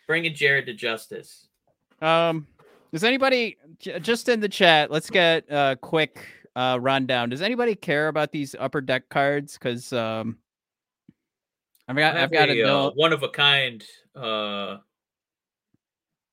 [0.08, 1.48] bringing Jared to justice.
[2.02, 2.48] Um,
[2.92, 4.90] does anybody just in the chat?
[4.90, 6.26] Let's get a quick
[6.56, 7.30] uh, rundown.
[7.30, 9.54] Does anybody care about these upper deck cards?
[9.54, 10.38] Because um,
[11.88, 13.84] I've got I've got a uh, one of a kind
[14.16, 14.78] uh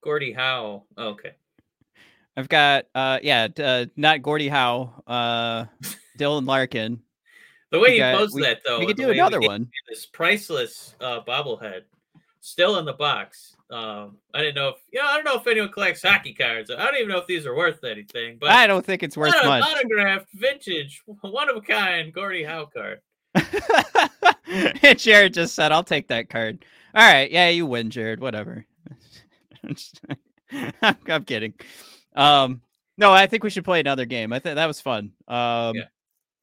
[0.02, 0.84] Gordie Howe.
[0.96, 1.32] Oh, okay.
[2.36, 5.02] I've got uh, yeah, uh, not Gordie Howe.
[5.06, 5.64] Uh,
[6.18, 7.00] Dylan Larkin.
[7.70, 9.70] The way We you got- posed we- that though, we could do another one.
[9.88, 11.82] This priceless uh bobblehead
[12.40, 13.56] still in the box.
[13.70, 16.70] Um I didn't know if you know, I don't know if anyone collects hockey cards.
[16.70, 19.34] I don't even know if these are worth anything, but I don't think it's worth
[19.44, 19.64] much.
[19.64, 23.00] autographed, vintage, one of a kind Gordie Howe card.
[24.46, 26.64] and Jared just said, "I'll take that card."
[26.94, 28.20] All right, yeah, you win, Jared.
[28.20, 28.64] Whatever.
[30.52, 31.52] I'm, I'm kidding.
[32.16, 32.60] Um,
[32.98, 34.32] no, I think we should play another game.
[34.32, 35.12] I think that was fun.
[35.28, 35.84] Um, Yeah.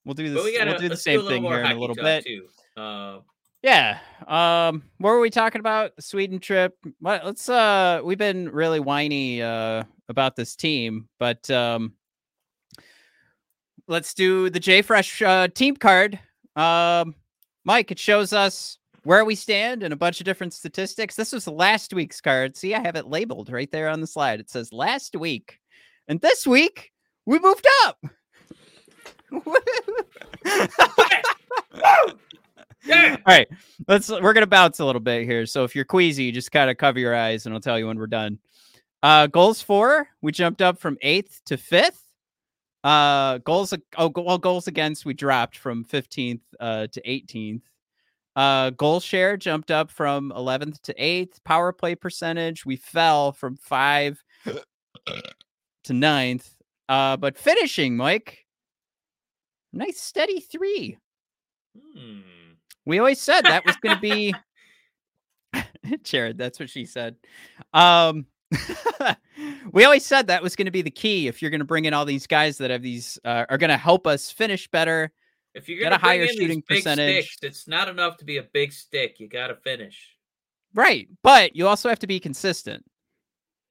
[0.05, 0.43] we'll do this.
[0.43, 2.25] We we'll do the same thing here in a little bit.
[2.77, 3.19] Uh,
[3.63, 3.99] Yeah.
[4.27, 5.95] Um, what were we talking about?
[5.95, 6.77] The Sweden trip.
[6.99, 7.25] What?
[7.25, 7.47] Let's.
[7.49, 11.93] Uh, we've been really whiny uh about this team, but um,
[13.87, 16.19] let's do the J Fresh uh, team card.
[16.55, 17.15] Um,
[17.63, 21.15] Mike, it shows us where we stand and a bunch of different statistics.
[21.15, 22.55] This was last week's card.
[22.55, 24.39] See, I have it labeled right there on the slide.
[24.39, 25.59] It says last week,
[26.07, 26.91] and this week
[27.25, 28.03] we moved up.
[32.85, 33.17] yeah.
[33.25, 33.47] All right,
[33.87, 34.09] let's.
[34.09, 35.45] We're gonna bounce a little bit here.
[35.45, 37.97] So if you're queasy, just kind of cover your eyes, and I'll tell you when
[37.97, 38.39] we're done.
[39.01, 42.01] Uh, goals for we jumped up from eighth to fifth.
[42.83, 43.73] Uh, goals.
[43.97, 47.63] Oh, well, goals against we dropped from fifteenth uh to eighteenth.
[48.35, 51.43] Uh, goal share jumped up from eleventh to eighth.
[51.43, 54.23] Power play percentage we fell from five
[55.83, 56.49] to ninth.
[56.89, 58.45] Uh, but finishing, Mike,
[59.71, 60.97] nice steady three.
[61.95, 62.19] Hmm.
[62.85, 64.35] We always said that was going to be
[66.03, 66.37] Jared.
[66.37, 67.15] That's what she said.
[67.73, 68.25] Um,
[69.71, 71.27] we always said that was going to be the key.
[71.27, 73.69] If you're going to bring in all these guys that have these uh, are going
[73.69, 75.11] to help us finish better.
[75.53, 77.25] If you're gonna a higher bring in these shooting big percentage.
[77.25, 79.19] sticks, it's not enough to be a big stick.
[79.19, 80.09] You got to finish.
[80.73, 82.83] Right, but you also have to be consistent.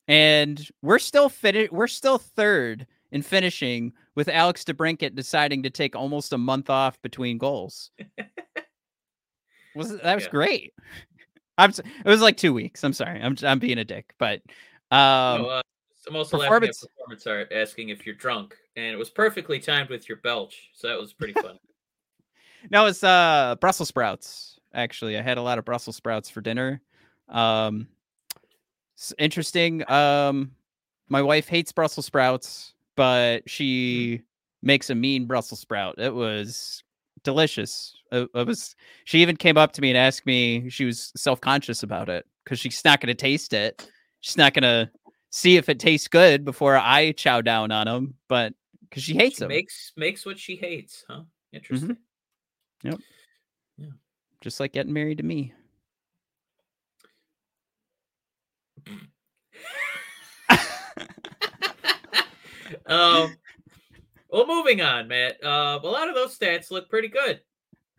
[0.08, 5.94] And we're still fin- we're still third in finishing with Alex DeBrincat deciding to take
[5.94, 7.90] almost a month off between goals.
[9.74, 10.30] was that was Yeah.
[10.30, 10.74] great.
[11.58, 11.70] I'm.
[11.70, 12.82] It was like two weeks.
[12.84, 13.20] I'm sorry.
[13.20, 13.36] I'm.
[13.42, 14.40] I'm being a dick, but
[14.90, 15.62] um, No, uh,
[16.08, 20.08] I'm also performance- performance art asking if you're drunk, and it was perfectly timed with
[20.08, 21.58] your belch, so that was pretty fun.
[22.70, 24.58] no, it's uh Brussels sprouts.
[24.74, 26.80] Actually, I had a lot of Brussels sprouts for dinner.
[27.28, 27.86] Um,
[29.02, 29.88] it's interesting.
[29.90, 30.52] Um,
[31.08, 34.22] my wife hates Brussels sprouts, but she
[34.62, 35.98] makes a mean Brussels sprout.
[35.98, 36.84] It was
[37.24, 37.96] delicious.
[38.12, 38.76] It, it was.
[39.04, 40.70] She even came up to me and asked me.
[40.70, 43.88] She was self conscious about it because she's not going to taste it.
[44.20, 44.88] She's not going to
[45.30, 48.14] see if it tastes good before I chow down on them.
[48.28, 48.54] But
[48.88, 51.22] because she hates She them, makes makes what she hates, huh?
[51.52, 51.96] Interesting.
[52.84, 53.00] Yep.
[53.78, 53.86] Yeah.
[54.40, 55.54] just like getting married to me.
[62.86, 63.36] Um,
[64.30, 65.36] well, moving on, Matt.
[65.44, 67.40] Uh, a lot of those stats look pretty good.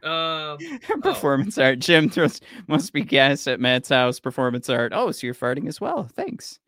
[0.04, 1.80] Um, oh, performance art.
[1.80, 4.20] Jim throws must be gas at Matt's house.
[4.20, 4.92] Performance art.
[4.94, 6.10] Oh, so you're farting as well.
[6.16, 6.60] Thanks.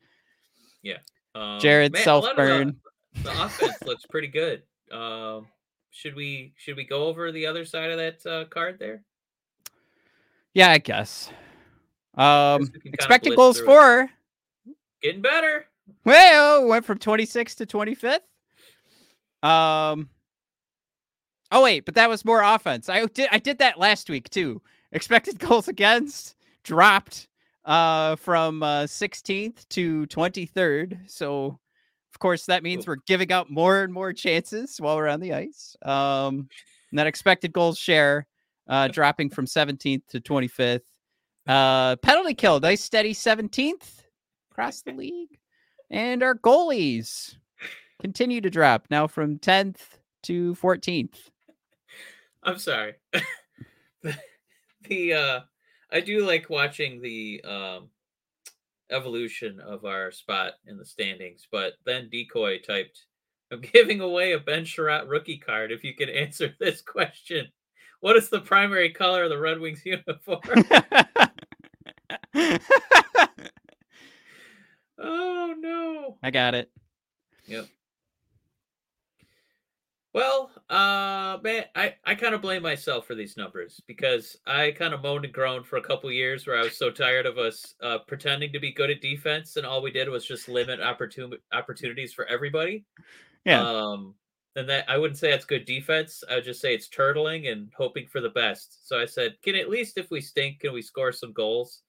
[0.83, 0.97] yeah.
[1.33, 2.75] Um, Jared lot of the-
[3.23, 4.63] The, offense looks pretty good.
[4.91, 5.47] Um,
[5.91, 9.03] should we should we go over the other side of that uh, card there?
[10.53, 11.31] Yeah, I guess.
[12.15, 14.09] Um, expected goals for.
[15.01, 15.65] Getting better.
[16.03, 18.19] Well, went from 26th to 25th.
[19.47, 20.09] Um.
[21.51, 22.89] Oh wait, but that was more offense.
[22.89, 24.61] I did I did that last week too.
[24.91, 27.27] Expected goals against dropped
[27.65, 31.09] uh from uh 16th to 23rd.
[31.09, 31.59] So
[32.13, 35.33] of course that means we're giving up more and more chances while we're on the
[35.33, 35.75] ice.
[35.83, 36.49] Um
[36.89, 38.25] and that expected goals share
[38.67, 40.81] uh dropping from 17th to 25th.
[41.47, 44.03] Uh penalty kill, nice steady 17th
[44.51, 45.37] across the league.
[45.89, 47.35] And our goalies
[48.01, 49.77] continue to drop now from 10th
[50.23, 51.29] to 14th.
[52.43, 52.95] I'm sorry.
[54.01, 54.17] the,
[54.87, 55.39] the uh
[55.91, 57.89] I do like watching the um
[58.91, 63.05] evolution of our spot in the standings, but then decoy typed,
[63.51, 67.47] I'm giving away a Ben Chiarot rookie card if you can answer this question.
[68.01, 70.41] What is the primary color of the Red Wings uniform?
[74.99, 76.17] oh no.
[76.21, 76.69] I got it.
[77.47, 77.67] Yep.
[80.13, 84.93] Well, uh, man, I, I kind of blame myself for these numbers because I kind
[84.93, 87.75] of moaned and groaned for a couple years where I was so tired of us
[87.83, 91.37] uh, pretending to be good at defense, and all we did was just limit opportun-
[91.51, 92.85] opportunities for everybody.
[93.43, 93.61] Yeah.
[93.61, 94.15] Um,
[94.55, 96.23] and that I wouldn't say that's good defense.
[96.29, 98.87] I would just say it's turtling and hoping for the best.
[98.87, 101.81] So I said, can at least if we stink, can we score some goals?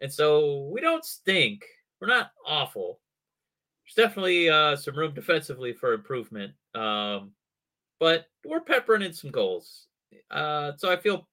[0.00, 1.64] And so we don't stink.
[2.00, 3.00] We're not awful.
[3.84, 6.52] There's definitely uh, some room defensively for improvement.
[6.74, 7.32] Um,
[7.98, 9.86] but we're peppering in some goals.
[10.30, 11.28] Uh, so I feel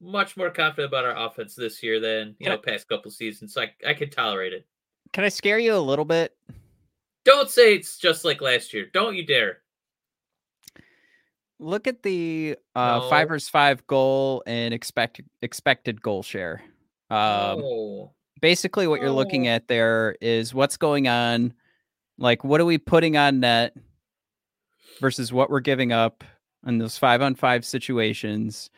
[0.00, 3.54] much more confident about our offense this year than you know past couple seasons.
[3.54, 4.66] So I, I can tolerate it.
[5.12, 6.36] Can I scare you a little bit?
[7.24, 8.86] Don't say it's just like last year.
[8.92, 9.58] Don't you dare.
[11.60, 13.08] Look at the uh No.
[13.08, 16.62] five versus five goal and expected expected goal share.
[17.10, 21.54] Um oh, basically what you're looking at there is what's going on
[22.18, 23.74] like what are we putting on net
[25.00, 26.24] versus what we're giving up
[26.66, 28.70] in those five on five situations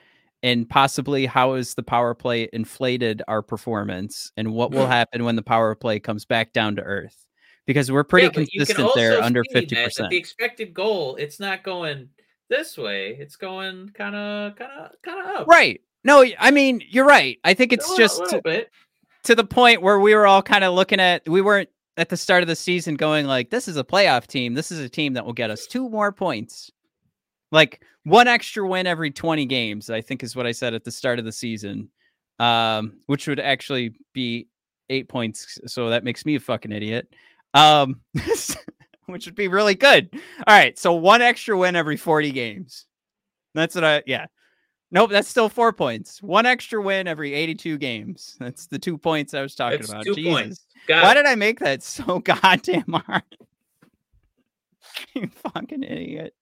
[0.43, 5.37] and possibly how is the power play inflated our performance and what will happen when
[5.37, 7.27] the power play comes back down to earth
[7.67, 12.09] because we're pretty Yeah, consistent there under 50% that The expected goal, it's not going
[12.49, 13.17] this way.
[13.19, 15.49] It's going kind of, kind of, kind of up.
[15.49, 17.39] right no i mean you're right.
[17.45, 18.71] I think it's little- just little bit.
[19.25, 22.17] to the point where we were all kind of looking at we weren't at the
[22.17, 24.55] start of the season going like this is a playoff team.
[24.55, 26.71] This is a team that will get us two more points.
[27.53, 30.93] Like one extra win every 20 games i think is what i said at the
[30.93, 31.89] start of the season
[32.39, 34.47] um which would actually be
[34.91, 37.09] eight points so that makes me a fucking idiot
[37.55, 38.01] um
[39.07, 40.09] which would be really good.
[40.13, 42.87] All right so one extra win every 40 games.
[43.55, 44.27] That's what i yeah
[44.97, 46.23] Nope, that's still four points.
[46.23, 48.35] One extra win every 82 games.
[48.41, 50.07] That's the two points I was talking That's about.
[50.07, 50.33] two Jesus.
[50.33, 50.67] points.
[50.89, 51.15] Got Why it.
[51.17, 53.23] did I make that so goddamn hard?
[55.15, 56.35] you fucking idiot.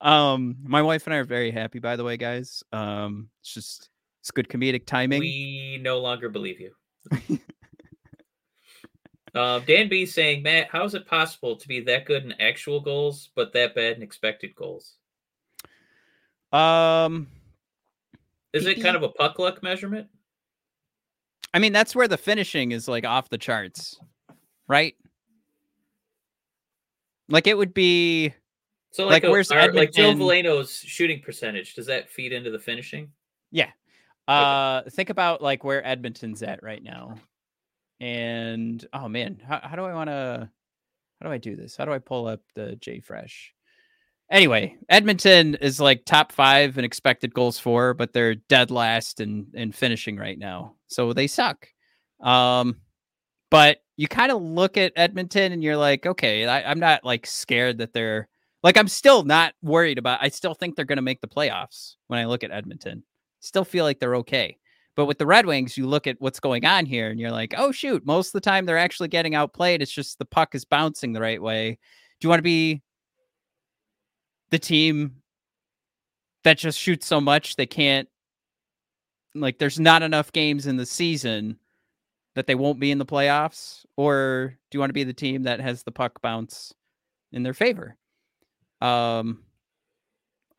[0.00, 2.64] Um, my wife and I are very happy, by the way, guys.
[2.72, 3.88] Um, it's just
[4.20, 5.20] it's good comedic timing.
[5.20, 6.72] We no longer believe you.
[9.32, 12.80] um, Dan B saying, Matt, how is it possible to be that good in actual
[12.80, 14.94] goals, but that bad in expected goals?
[16.52, 17.28] Um,
[18.56, 20.08] Is it kind of a puck luck measurement?
[21.54, 23.98] I mean, that's where the finishing is like off the charts,
[24.68, 24.94] right?
[27.28, 28.34] Like it would be
[28.92, 30.18] So like, like, a- where's our- like Joe Edmonton?
[30.28, 33.10] Veleno's shooting percentage, does that feed into the finishing?
[33.50, 33.70] Yeah.
[34.28, 37.14] Uh, think about like where Edmonton's at right now,
[38.00, 40.50] and oh man, how, how do I want to?
[41.20, 41.76] How do I do this?
[41.76, 43.54] How do I pull up the J Fresh?
[44.30, 49.46] Anyway, Edmonton is like top five in expected goals for, but they're dead last in
[49.54, 51.68] in finishing right now, so they suck.
[52.20, 52.76] Um,
[53.50, 57.26] but you kind of look at Edmonton and you're like, okay, I, I'm not like
[57.26, 58.28] scared that they're
[58.64, 60.18] like I'm still not worried about.
[60.22, 63.04] I still think they're going to make the playoffs when I look at Edmonton.
[63.40, 64.58] Still feel like they're okay.
[64.96, 67.54] But with the Red Wings, you look at what's going on here and you're like,
[67.56, 69.82] oh shoot, most of the time they're actually getting outplayed.
[69.82, 71.78] It's just the puck is bouncing the right way.
[72.18, 72.82] Do you want to be
[74.50, 75.16] the team
[76.44, 78.08] that just shoots so much they can't
[79.34, 81.58] like there's not enough games in the season
[82.34, 85.42] that they won't be in the playoffs or do you want to be the team
[85.42, 86.72] that has the puck bounce
[87.32, 87.96] in their favor?
[88.80, 89.42] Um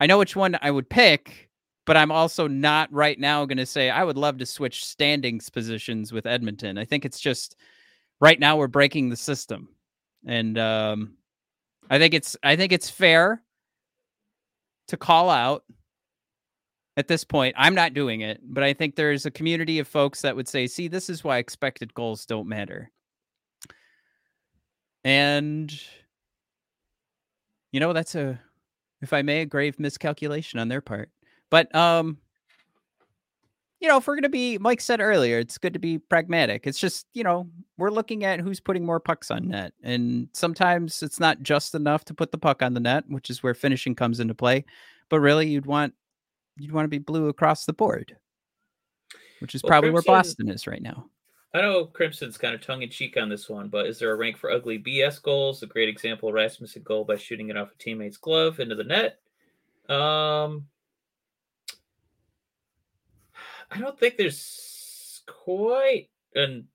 [0.00, 1.48] i know which one i would pick
[1.86, 5.48] but i'm also not right now going to say i would love to switch standings
[5.48, 6.78] positions with edmonton.
[6.78, 7.56] I think it's just
[8.20, 9.68] right now we're breaking the system
[10.26, 11.14] and um
[11.90, 13.42] i think it's i think it's fair
[14.88, 15.64] to call out
[16.96, 17.54] at this point.
[17.56, 20.66] I'm not doing it, but I think there's a community of folks that would say,
[20.66, 22.90] see, this is why expected goals don't matter.
[25.04, 25.72] And,
[27.70, 28.40] you know, that's a,
[29.00, 31.10] if I may, a grave miscalculation on their part.
[31.50, 32.18] But, um,
[33.80, 36.66] you know, if we're going to be, Mike said earlier, it's good to be pragmatic.
[36.66, 39.72] It's just, you know, we're looking at who's putting more pucks on net.
[39.82, 43.42] And sometimes it's not just enough to put the puck on the net, which is
[43.42, 44.64] where finishing comes into play.
[45.08, 45.94] But really, you'd want
[46.58, 48.16] you'd want to be blue across the board,
[49.40, 51.06] which is well, probably Crimson, where Boston is right now.
[51.54, 54.16] I know Crimson's kind of tongue in cheek on this one, but is there a
[54.16, 55.62] rank for ugly BS goals?
[55.62, 59.18] A great example: Rasmussen goal by shooting it off a teammate's glove into the net.
[59.88, 60.66] Um,
[63.70, 66.66] I don't think there's quite an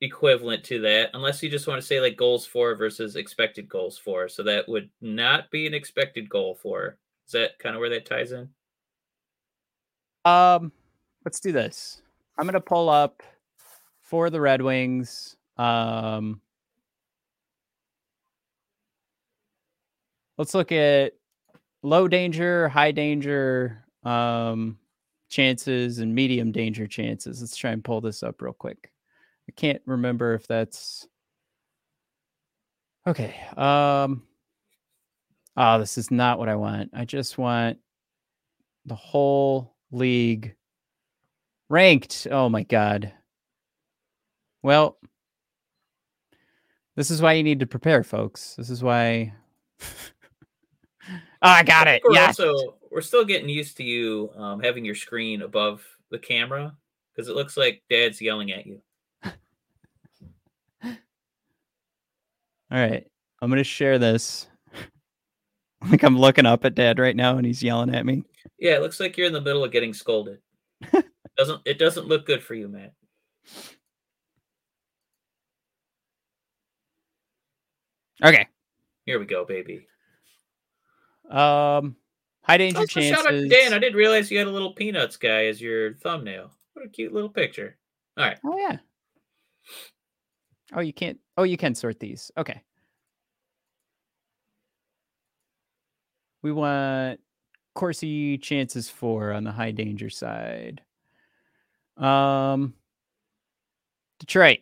[0.00, 3.96] equivalent to that, unless you just want to say like goals for versus expected goals
[3.96, 4.28] for.
[4.28, 6.98] So that would not be an expected goal for.
[7.26, 8.48] Is that kind of where that ties in?
[10.24, 10.72] Um,
[11.24, 12.02] let's do this.
[12.38, 13.22] I'm gonna pull up
[14.00, 15.36] for the Red Wings.
[15.56, 16.40] Um,
[20.36, 21.14] let's look at
[21.82, 24.78] low danger, high danger um,
[25.32, 27.40] chances, and medium danger chances.
[27.40, 28.92] Let's try and pull this up real quick.
[29.48, 31.08] I can't remember if that's
[33.06, 33.34] okay.
[33.56, 34.22] Um,
[35.56, 36.90] oh, this is not what I want.
[36.94, 37.78] I just want
[38.84, 40.54] the whole league
[41.68, 42.28] ranked.
[42.30, 43.12] Oh my god.
[44.62, 44.98] Well,
[46.94, 48.54] this is why you need to prepare, folks.
[48.56, 49.32] This is why.
[49.80, 52.02] oh, I got it.
[52.10, 52.26] Yeah.
[52.26, 56.76] Also, we're still getting used to you um, having your screen above the camera
[57.14, 58.82] because it looks like Dad's yelling at you.
[59.24, 59.32] All
[62.70, 63.06] right,
[63.40, 64.46] I'm gonna share this.
[65.90, 68.24] like I'm looking up at Dad right now, and he's yelling at me.
[68.58, 70.38] Yeah, it looks like you're in the middle of getting scolded.
[71.36, 72.92] doesn't it doesn't look good for you, Matt?
[78.22, 78.46] Okay.
[79.06, 79.86] Here we go, baby.
[81.30, 81.96] Um
[82.44, 83.16] high danger also, chances.
[83.16, 83.72] Shout out to Dan.
[83.72, 86.50] I didn't realize you had a little peanuts guy as your thumbnail.
[86.74, 87.76] What a cute little picture.
[88.16, 88.38] All right.
[88.44, 88.78] Oh yeah.
[90.74, 91.18] Oh, you can't.
[91.36, 92.30] Oh, you can sort these.
[92.36, 92.62] Okay.
[96.42, 97.20] We want
[97.74, 100.82] Corsi chances for on the high danger side.
[101.96, 102.74] Um,
[104.18, 104.60] Detroit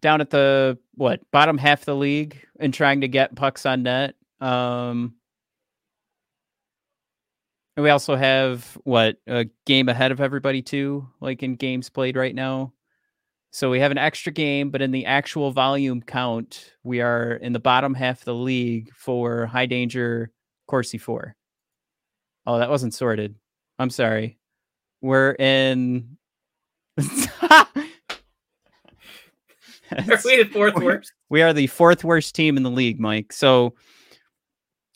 [0.00, 4.14] down at the what bottom half the league and trying to get pucks on net.
[4.40, 5.14] Um,
[7.76, 12.16] and we also have what a game ahead of everybody too, like in games played
[12.16, 12.72] right now.
[13.50, 17.52] So we have an extra game, but in the actual volume count, we are in
[17.52, 20.30] the bottom half of the league for high danger
[20.68, 21.36] Corsi 4.
[22.46, 23.34] Oh, that wasn't sorted.
[23.78, 24.38] I'm sorry.
[25.00, 26.16] We're in.
[30.10, 31.12] are we the fourth worst?
[31.28, 33.32] We are the fourth worst team in the league, Mike.
[33.32, 33.74] So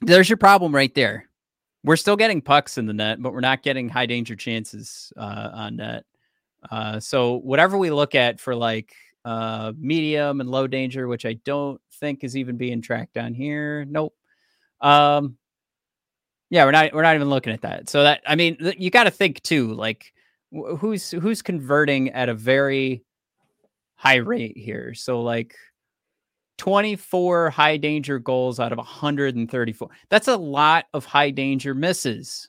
[0.01, 1.29] there's your problem right there.
[1.85, 5.51] We're still getting pucks in the net, but we're not getting high danger chances uh,
[5.53, 6.05] on net.
[6.71, 8.93] Uh, so whatever we look at for like
[9.25, 13.85] uh, medium and low danger, which I don't think is even being tracked on here.
[13.85, 14.15] Nope.
[14.81, 15.37] Um,
[16.51, 17.89] yeah, we're not we're not even looking at that.
[17.89, 20.13] So that I mean, you got to think too, like
[20.55, 23.03] wh- who's who's converting at a very
[23.97, 24.95] high rate here.
[24.95, 25.55] So like
[26.59, 29.89] 24 high danger goals out of 134.
[30.09, 32.49] That's a lot of high danger misses.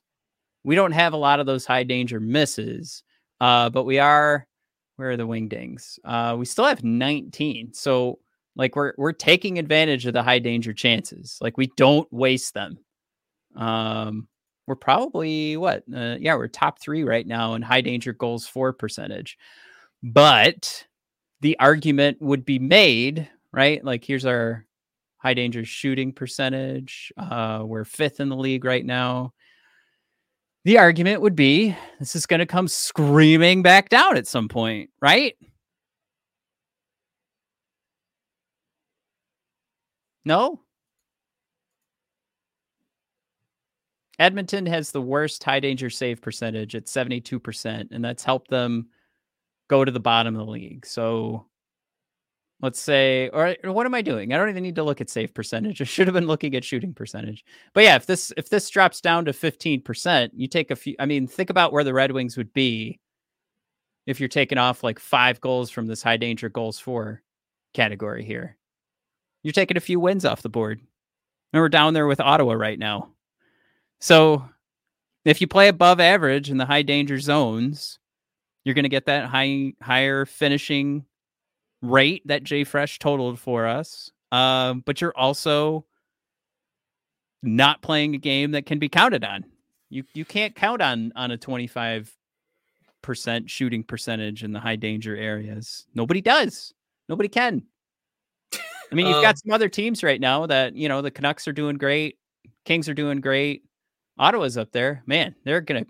[0.63, 3.03] we don't have a lot of those high danger misses,
[3.41, 4.47] uh, but we are.
[4.97, 5.99] Where are the wingdings?
[6.03, 7.73] Uh, we still have 19.
[7.73, 8.19] So
[8.57, 11.37] like we're we're taking advantage of the high danger chances.
[11.39, 12.79] Like we don't waste them.
[13.55, 14.27] Um,
[14.65, 15.83] we're probably what?
[15.95, 19.37] Uh, yeah, we're top three right now in high danger goals for percentage.
[20.03, 20.85] But
[21.41, 23.83] the argument would be made, right?
[23.83, 24.65] Like here's our
[25.17, 27.11] high danger shooting percentage.
[27.17, 29.33] Uh, we're fifth in the league right now.
[30.65, 34.89] The argument would be this is going to come screaming back down at some point,
[35.01, 35.35] right?
[40.25, 40.61] No?
[44.19, 48.87] Edmonton has the worst high danger save percentage at 72%, and that's helped them
[49.67, 50.85] go to the bottom of the league.
[50.85, 51.45] So
[52.61, 54.33] let's say, or what am I doing?
[54.33, 55.81] I don't even need to look at save percentage.
[55.81, 57.45] I should have been looking at shooting percentage.
[57.73, 61.05] But yeah, if this if this drops down to 15%, you take a few I
[61.05, 62.99] mean, think about where the Red Wings would be
[64.05, 67.21] if you're taking off like five goals from this high danger goals for
[67.73, 68.57] category here.
[69.43, 70.79] You're taking a few wins off the board.
[71.53, 73.11] And we're down there with Ottawa right now.
[73.99, 74.47] So
[75.23, 77.99] if you play above average in the high danger zones,
[78.67, 81.05] you're going to get that high higher finishing
[81.81, 84.11] rate that Jay Fresh totaled for us.
[84.33, 85.85] Um, but you're also
[87.41, 89.45] not playing a game that can be counted on.
[89.89, 92.13] You you can't count on on a 25
[93.01, 95.85] percent shooting percentage in the high danger areas.
[95.95, 96.73] Nobody does.
[97.07, 97.63] Nobody can.
[98.53, 101.47] I mean, you've Um, got some other teams right now that you know the Canucks
[101.47, 102.17] are doing great,
[102.65, 103.63] Kings are doing great,
[104.17, 105.03] Ottawa's up there.
[105.05, 105.85] Man, they're gonna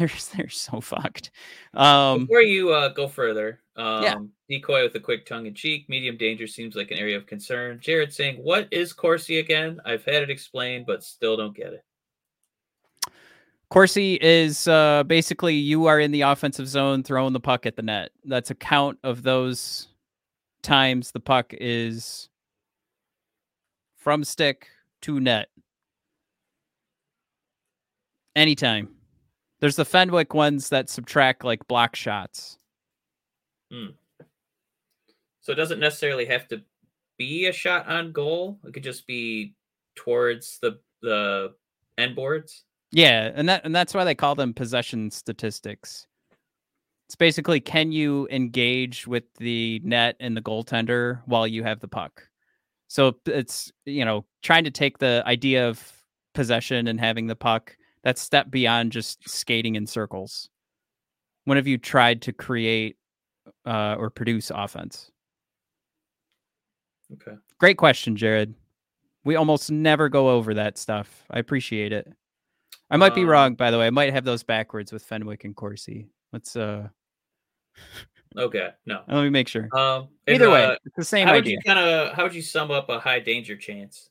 [0.00, 1.30] they're they're so fucked.
[1.74, 4.16] Um, Before you uh, go further, um, Yeah.
[4.48, 7.78] decoy with a quick tongue in cheek, medium danger seems like an area of concern.
[7.80, 9.80] Jared saying, "What is Corsi again?
[9.84, 11.84] I've had it explained, but still don't get it."
[13.68, 17.82] Corsi is uh, basically you are in the offensive zone throwing the puck at the
[17.82, 18.10] net.
[18.24, 19.88] That's a count of those
[20.62, 22.28] times the puck is
[23.98, 24.68] from stick
[25.02, 25.50] to net.
[28.34, 28.88] Anytime.
[29.60, 32.58] There's the Fenwick ones that subtract like block shots.
[33.70, 33.88] Hmm.
[35.42, 36.62] So it doesn't necessarily have to
[37.18, 38.58] be a shot on goal.
[38.64, 39.54] It could just be
[39.94, 41.54] towards the the
[41.98, 42.64] end boards.
[42.92, 46.06] Yeah, and that and that's why they call them possession statistics.
[47.06, 51.88] It's basically can you engage with the net and the goaltender while you have the
[51.88, 52.26] puck.
[52.88, 55.92] So it's you know trying to take the idea of
[56.34, 60.48] possession and having the puck that step beyond just skating in circles.
[61.44, 62.96] When have you tried to create
[63.66, 65.10] uh, or produce offense?
[67.12, 67.36] Okay.
[67.58, 68.54] Great question, Jared.
[69.24, 71.24] We almost never go over that stuff.
[71.30, 72.10] I appreciate it.
[72.90, 73.86] I might be Um, wrong, by the way.
[73.86, 76.08] I might have those backwards with Fenwick and Corsi.
[76.32, 76.88] Let's uh
[78.36, 78.70] Okay.
[78.86, 79.02] No.
[79.08, 79.68] let me make sure.
[79.76, 80.08] Um.
[80.26, 81.56] and, Either way, uh, it's the same how would idea.
[81.56, 84.08] you kind of how would you sum up a high danger chance?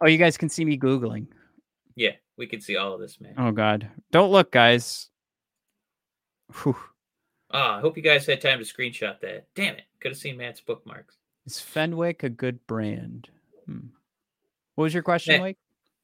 [0.00, 1.26] Oh, you guys can see me googling.
[1.94, 3.34] Yeah, we can see all of this, man.
[3.36, 3.88] Oh god.
[4.10, 5.10] Don't look, guys.
[6.62, 6.76] Whew.
[7.52, 9.46] Ah, I hope you guys had time to screenshot that.
[9.54, 11.16] Damn it, could have seen Matt's bookmarks.
[11.46, 13.28] Is Fenwick a good brand?
[13.66, 13.88] Hmm.
[14.74, 15.40] What was your question.
[15.40, 15.58] Mike?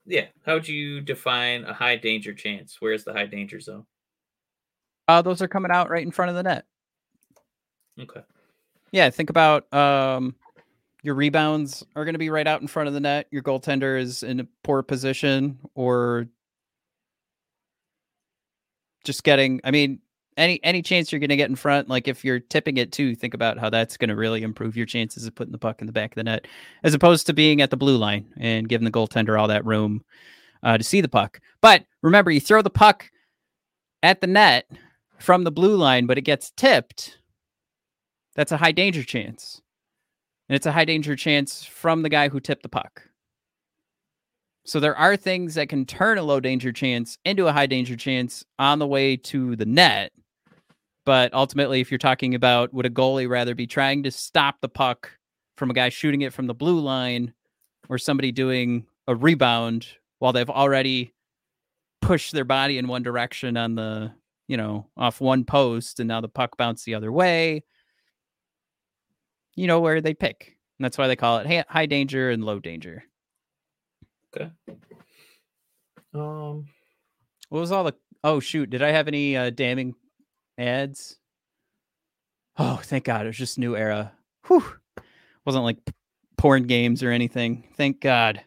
[0.05, 2.77] Yeah, how would you define a high danger chance?
[2.81, 3.87] Where's the high danger zone?
[5.09, 6.67] Uh those are coming out right in front of the net.
[7.99, 8.21] Okay.
[8.93, 10.35] Yeah, think about um
[11.07, 13.29] your rebounds are going to be right out in front of the net.
[13.31, 16.27] Your goaltender is in a poor position or
[19.05, 20.01] just getting I mean
[20.37, 23.15] any any chance you're going to get in front like if you're tipping it too
[23.15, 25.87] think about how that's going to really improve your chances of putting the puck in
[25.87, 26.49] the back of the net
[26.83, 30.03] as opposed to being at the blue line and giving the goaltender all that room
[30.65, 31.39] uh, to see the puck.
[31.61, 33.09] But remember you throw the puck
[34.03, 34.69] at the net
[35.21, 37.17] from the blue line but it gets tipped
[38.35, 39.63] that's a high danger chance.
[40.49, 43.03] And it's a high danger chance from the guy who tipped the puck.
[44.65, 47.97] So there are things that can turn a low danger chance into a high danger
[47.97, 50.13] chance on the way to the net.
[51.05, 54.69] But ultimately, if you're talking about would a goalie rather be trying to stop the
[54.69, 55.13] puck
[55.57, 57.33] from a guy shooting it from the blue line
[57.89, 59.87] or somebody doing a rebound
[60.19, 61.15] while they've already
[62.03, 64.13] pushed their body in one direction on the,
[64.49, 67.63] you know, off one post and now the puck bounced the other way
[69.57, 70.57] you know where they pick.
[70.79, 73.03] And that's why they call it high danger and low danger.
[74.35, 74.51] Okay.
[76.15, 76.67] Um.
[77.49, 77.95] What was all the?
[78.23, 78.71] Oh shoot!
[78.71, 79.95] Did I have any uh, damning
[80.59, 81.17] ads?
[82.59, 83.25] Oh, thank God!
[83.25, 84.13] It was just new era.
[84.47, 84.65] Whew.
[85.45, 85.79] Wasn't like
[86.37, 87.69] porn games or anything.
[87.77, 88.43] Thank God.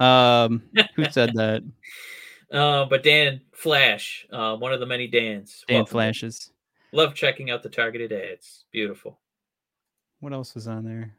[0.00, 0.62] Um,
[0.94, 1.62] who said that?
[2.48, 5.64] Uh, but Dan Flash, uh, one of the many Dans.
[5.66, 5.90] Dan welcome.
[5.90, 6.52] flashes.
[6.92, 8.66] Love checking out the targeted ads.
[8.70, 9.18] Beautiful.
[10.26, 11.14] What else was on there?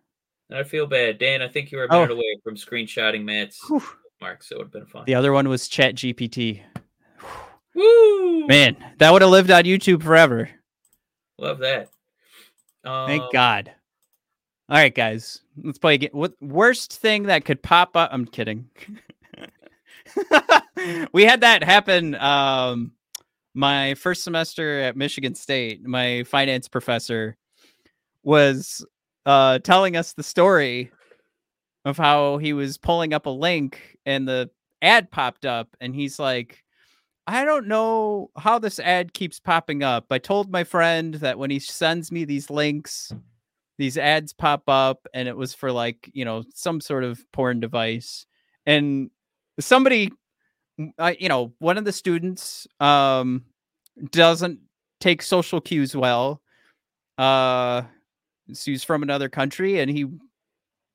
[0.51, 1.41] I feel bad, Dan.
[1.41, 2.03] I think you were a Oh.
[2.09, 3.57] away from screenshotting Matt's
[4.19, 4.49] marks.
[4.49, 5.05] So it would have been fun.
[5.05, 6.61] The other one was Chat GPT.
[7.73, 8.47] Woo!
[8.47, 10.49] Man, that would have lived on YouTube forever.
[11.37, 11.89] Love that.
[12.83, 13.71] Thank Um, God.
[14.67, 16.09] All right, guys, let's play again.
[16.11, 18.09] What worst thing that could pop up?
[18.11, 18.69] I'm kidding.
[21.13, 22.13] we had that happen.
[22.15, 22.91] Um,
[23.53, 27.37] my first semester at Michigan State, my finance professor
[28.23, 28.85] was
[29.27, 30.89] uh, telling us the story
[31.85, 34.49] of how he was pulling up a link and the
[34.81, 36.63] ad popped up, and he's like,
[37.27, 40.05] I don't know how this ad keeps popping up.
[40.09, 43.11] I told my friend that when he sends me these links,
[43.77, 47.59] these ads pop up, and it was for like, you know, some sort of porn
[47.59, 48.25] device.
[48.65, 49.11] And
[49.59, 50.11] somebody,
[50.77, 53.43] you know, one of the students um,
[54.11, 54.59] doesn't
[55.01, 56.41] take social cues well.
[57.17, 57.81] Uh,
[58.53, 60.05] he's from another country, and he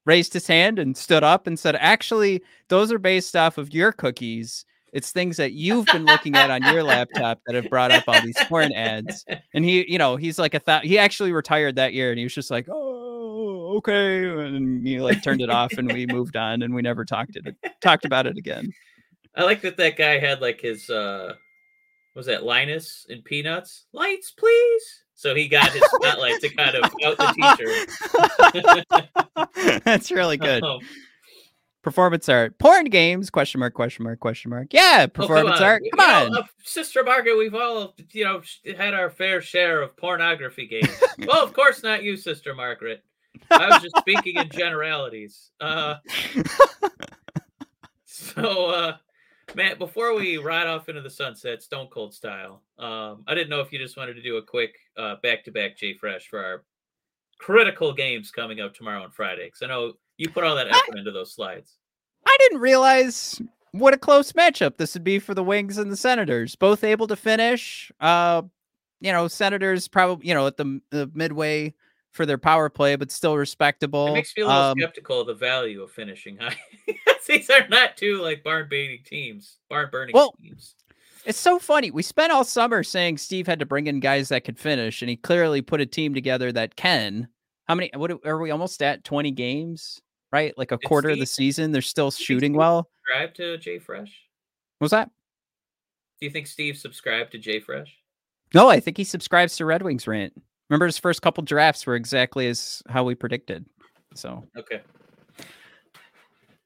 [0.05, 3.93] raised his hand and stood up and said, Actually, those are based off of your
[3.93, 4.65] cookies.
[4.93, 8.21] It's things that you've been looking at on your laptop that have brought up all
[8.21, 9.25] these porn ads.
[9.55, 10.85] And he, you know, he's like a thought.
[10.85, 15.23] He actually retired that year, and he was just like, "Oh, okay," and he like
[15.23, 18.37] turned it off, and we moved on, and we never talked it talked about it
[18.37, 18.71] again.
[19.35, 21.37] I like that that guy had like his uh
[22.15, 23.87] was that Linus and Peanuts?
[23.93, 25.05] Lights, please.
[25.23, 27.87] So he got his spotlight to kind of out the
[29.55, 29.81] teacher.
[29.85, 30.65] That's really good.
[30.65, 30.81] Um,
[31.83, 33.31] Performance art, porn games?
[33.31, 33.73] Question mark?
[33.73, 34.19] Question mark?
[34.19, 34.67] Question mark?
[34.73, 35.85] Yeah, oh, come performance art.
[35.85, 36.43] You Come know, on.
[36.43, 38.43] uh, Sister Margaret, we've all you know
[38.77, 40.91] had our fair share of pornography games.
[41.27, 43.05] well, of course not you, Sister Margaret.
[43.49, 45.51] I was just speaking in generalities.
[45.61, 45.97] Uh,
[48.05, 48.97] so, uh,
[49.55, 53.61] Matt, before we ride off into the sunset, Stone Cold style, um, I didn't know
[53.61, 56.65] if you just wanted to do a quick uh, back-to-back JFresh for our
[57.39, 59.47] critical games coming up tomorrow and Friday.
[59.47, 61.79] Because I know you put all that effort into those slides.
[62.27, 63.41] I didn't realize
[63.73, 66.55] what a close matchup this would be for the Wings and the Senators.
[66.55, 67.91] Both able to finish.
[68.01, 68.43] Uh,
[69.01, 71.75] you know, Senators probably you know at the, the midway
[72.13, 74.09] for their power play, but still respectable.
[74.09, 76.57] It makes me a little Um, skeptical of the value of finishing high.
[77.27, 80.75] These are not two like barn baiting teams, barn burning Well, teams.
[81.25, 81.91] It's so funny.
[81.91, 85.09] We spent all summer saying Steve had to bring in guys that could finish, and
[85.09, 87.29] he clearly put a team together that can.
[87.67, 87.91] How many?
[87.95, 89.05] What are we almost at?
[89.05, 90.01] Twenty games,
[90.33, 90.53] right?
[90.59, 91.71] Like a quarter of the season.
[91.71, 92.91] They're still shooting well.
[93.07, 94.11] Subscribe to JFresh.
[94.79, 95.11] What was that?
[96.21, 97.87] Do you think Steve subscribed to JFresh?
[98.53, 100.33] No, I think he subscribes to Red Wings rant.
[100.71, 103.67] Remember his first couple drafts were exactly as how we predicted.
[104.15, 104.81] So Okay.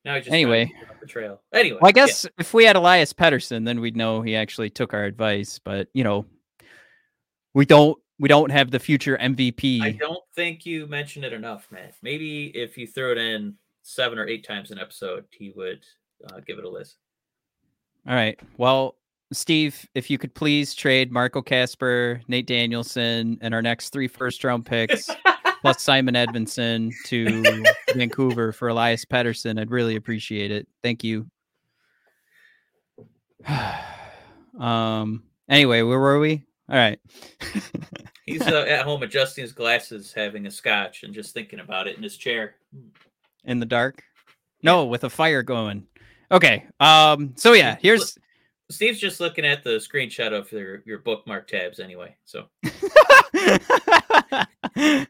[0.04, 0.66] Now just Anyway.
[0.66, 1.40] trying to get off the trail.
[1.52, 2.06] Anyway, well, I yeah.
[2.06, 5.58] guess if we had Elias Pettersson, then we'd know he actually took our advice.
[5.58, 6.26] But you know,
[7.54, 7.98] we don't.
[8.18, 9.82] We don't have the future MVP.
[9.82, 11.96] I don't think you mentioned it enough, Matt.
[12.02, 15.84] Maybe if you threw it in seven or eight times an episode, he would
[16.26, 16.96] uh, give it a listen.
[18.08, 18.40] All right.
[18.56, 18.96] Well,
[19.32, 24.44] Steve, if you could please trade Marco Kasper, Nate Danielson, and our next three first
[24.44, 25.10] round picks,
[25.60, 27.64] plus Simon Edvinsson to
[27.94, 30.68] Vancouver for Elias Pettersson, I'd really appreciate it.
[30.82, 31.26] Thank you.
[34.58, 35.24] um.
[35.48, 36.44] Anyway, where were we?
[36.68, 36.98] All right.
[38.26, 41.96] He's uh, at home adjusting his glasses, having a scotch, and just thinking about it
[41.96, 42.56] in his chair.
[43.44, 44.02] In the dark.
[44.64, 45.86] No, with a fire going.
[46.32, 46.66] Okay.
[46.80, 47.34] Um.
[47.36, 48.18] So yeah, here's.
[48.70, 52.16] Steve's just looking at the screenshot of your, your bookmark tabs anyway.
[52.24, 52.46] So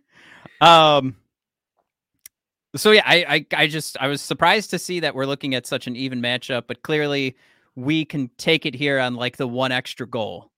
[0.60, 1.16] um
[2.74, 5.66] so yeah I, I i just i was surprised to see that we're looking at
[5.66, 7.36] such an even matchup but clearly
[7.74, 10.50] we can take it here on like the one extra goal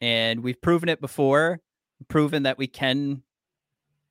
[0.00, 1.60] and we've proven it before
[2.08, 3.22] proven that we can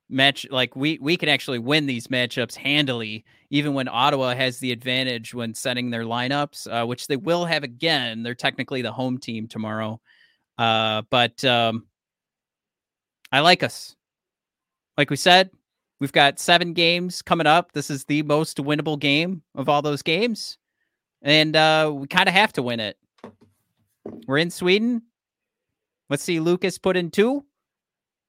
[0.08, 4.70] match like we we can actually win these matchups handily even when ottawa has the
[4.70, 9.18] advantage when setting their lineups uh, which they will have again they're technically the home
[9.18, 10.00] team tomorrow
[10.58, 11.86] uh but um
[13.32, 13.96] i like us
[14.96, 15.50] like we said,
[16.00, 17.72] we've got seven games coming up.
[17.72, 20.58] This is the most winnable game of all those games.
[21.22, 22.96] And uh, we kind of have to win it.
[24.26, 25.02] We're in Sweden.
[26.08, 27.44] Let's see Lucas put in two.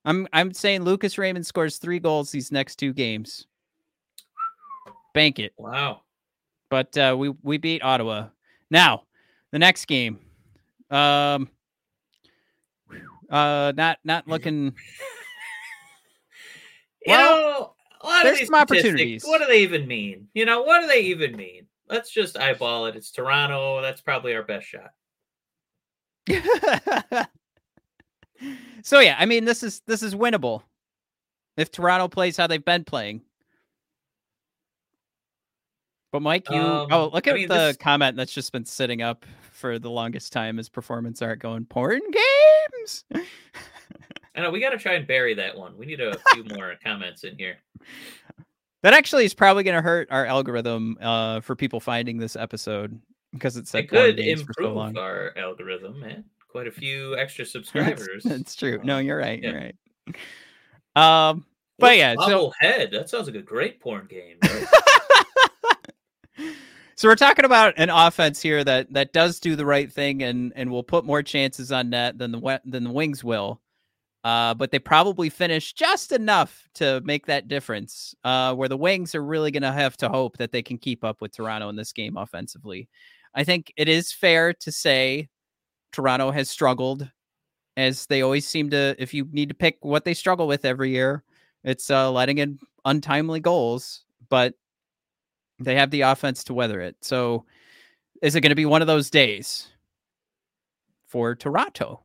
[0.08, 3.46] I'm I'm saying Lucas Raymond scores three goals these next two games.
[5.14, 5.54] Bank it.
[5.58, 6.02] wow.
[6.70, 8.30] But uh, we we beat Ottawa.
[8.72, 9.04] Now,
[9.52, 10.20] the next game.
[10.90, 11.50] Um
[13.30, 14.74] uh not not looking
[17.06, 19.26] You Well, know, a lot there's of these some opportunities.
[19.26, 20.30] What do they even mean?
[20.34, 21.68] You know, what do they even mean?
[21.90, 22.96] let's just eyeball it.
[22.96, 23.82] It's Toronto.
[23.82, 24.92] That's probably our best shot.
[28.84, 30.64] so yeah, I mean this is this is winnable
[31.58, 33.22] if Toronto plays how they've been playing.
[36.12, 38.66] But Mike, you Um, oh look I at mean, the this- comment that's just been
[38.66, 43.04] sitting up for the longest time as performance art going porn games.
[44.36, 45.76] I know we got to try and bury that one.
[45.78, 47.58] We need a few more comments in here.
[48.84, 53.02] That actually is probably going to hurt our algorithm uh, for people finding this episode
[53.34, 54.96] because it said It could for so long.
[54.96, 56.24] our algorithm, man.
[56.58, 58.24] Quite a few extra subscribers.
[58.24, 58.82] that's true.
[58.84, 59.40] No, you're right.
[59.44, 59.52] yeah.
[59.52, 59.76] You're right.
[60.96, 61.46] Um,
[61.78, 62.92] but What's yeah, so Bobblehead.
[62.92, 64.38] That sounds like a great porn game.
[66.96, 70.52] so we're talking about an offense here that that does do the right thing and
[70.56, 73.62] and will put more chances on net than the than the Wings will.
[74.24, 78.16] Uh, but they probably finish just enough to make that difference.
[78.24, 81.04] Uh, where the Wings are really going to have to hope that they can keep
[81.04, 82.90] up with Toronto in this game offensively.
[83.36, 85.30] I think it is fair to say
[85.92, 87.10] Toronto has struggled,
[87.76, 88.96] as they always seem to.
[89.00, 91.24] If you need to pick what they struggle with every year,
[91.64, 94.04] it's uh, letting in untimely goals.
[94.30, 94.54] But
[95.60, 96.96] they have the offense to weather it.
[97.02, 97.46] So,
[98.22, 99.68] is it going to be one of those days
[101.08, 102.04] for Toronto?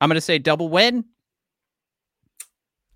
[0.00, 1.04] I'm going to say double win.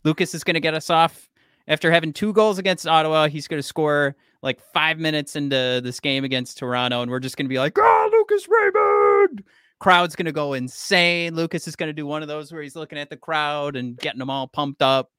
[0.05, 1.28] Lucas is going to get us off
[1.68, 3.28] after having two goals against Ottawa.
[3.28, 7.36] He's going to score like five minutes into this game against Toronto, and we're just
[7.36, 9.45] going to be like, "Oh, Lucas Raymond!"
[9.78, 11.34] Crowd's going to go insane.
[11.34, 13.97] Lucas is going to do one of those where he's looking at the crowd and
[13.97, 15.11] getting them all pumped up,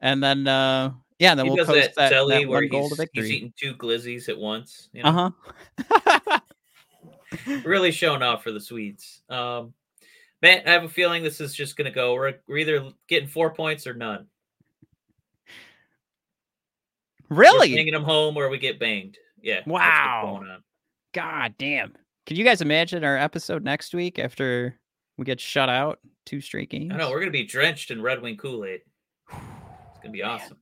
[0.00, 3.08] and then uh, yeah, then he we'll coast that, that, that where one goal to
[3.12, 4.88] he's eating two glizzies at once.
[4.92, 5.08] You know?
[5.08, 5.30] Uh
[6.18, 6.40] huh.
[7.64, 9.22] really showing off for the Swedes.
[9.28, 9.72] Um,
[10.42, 12.14] Matt, I have a feeling this is just going to go.
[12.14, 14.26] We're, we're either getting four points or none.
[17.32, 17.74] We're Really?
[17.74, 19.16] banging them home or we get banged.
[19.40, 19.60] Yeah.
[19.66, 20.44] Wow.
[21.14, 21.94] God damn.
[22.26, 24.78] Can you guys imagine our episode next week after
[25.16, 26.92] we get shut out two straight games?
[26.92, 28.82] I know we're going to be drenched in Red Wing Kool Aid.
[29.30, 29.38] It's
[30.02, 30.58] going to be awesome.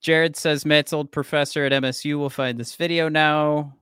[0.00, 3.74] Jared says Matt's old professor at MSU will find this video now.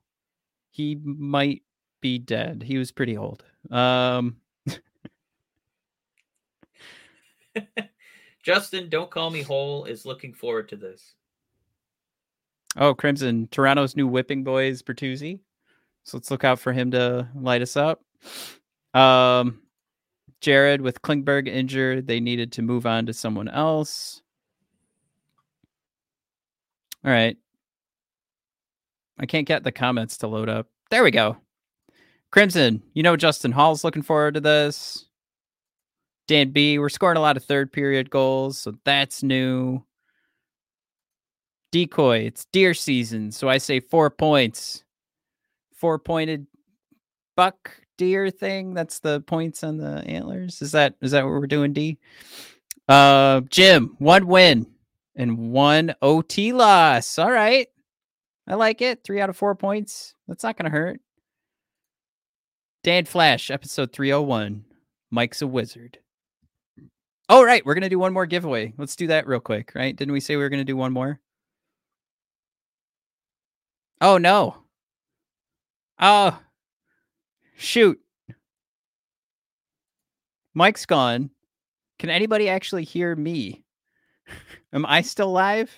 [0.70, 1.62] He might
[2.00, 2.62] be dead.
[2.64, 3.44] He was pretty old.
[3.70, 4.36] Um,
[8.42, 11.14] Justin, don't call me whole is looking forward to this.
[12.76, 15.40] Oh, Crimson, Toronto's new whipping boy is Bertuzzi.
[16.04, 18.02] So let's look out for him to light us up.
[18.94, 19.60] Um,
[20.40, 24.22] Jared with Klingberg injured, they needed to move on to someone else.
[27.04, 27.36] All right.
[29.18, 30.66] I can't get the comments to load up.
[30.90, 31.36] There we go.
[32.30, 35.06] Crimson, you know Justin Hall's looking forward to this.
[36.28, 39.84] Dan B, we're scoring a lot of third period goals, so that's new.
[41.72, 44.84] Decoy, it's deer season, so I say four points.
[45.74, 46.46] Four pointed
[47.34, 48.74] buck deer thing.
[48.74, 50.62] That's the points on the antlers.
[50.62, 51.98] Is that is that what we're doing, D?
[52.88, 54.66] Uh Jim, one win
[55.16, 57.18] and one OT loss.
[57.18, 57.68] All right.
[58.46, 59.02] I like it.
[59.02, 60.14] Three out of four points.
[60.28, 61.00] That's not gonna hurt.
[62.84, 64.64] Dan Flash, episode 301.
[65.10, 65.98] Mike's a wizard.
[67.28, 67.64] All right.
[67.64, 68.74] We're to do one more giveaway.
[68.76, 69.94] Let's do that real quick, right?
[69.94, 71.20] Didn't we say we were to do one more?
[74.02, 74.56] Oh, no.
[76.00, 76.36] Oh,
[77.56, 78.00] shoot.
[80.54, 81.30] Mike's gone.
[82.00, 83.62] Can anybody actually hear me?
[84.72, 85.70] Am I still live?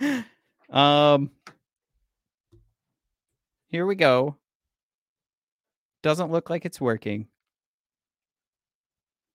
[0.70, 1.30] um,
[3.68, 4.36] here we go.
[6.02, 7.28] Doesn't look like it's working.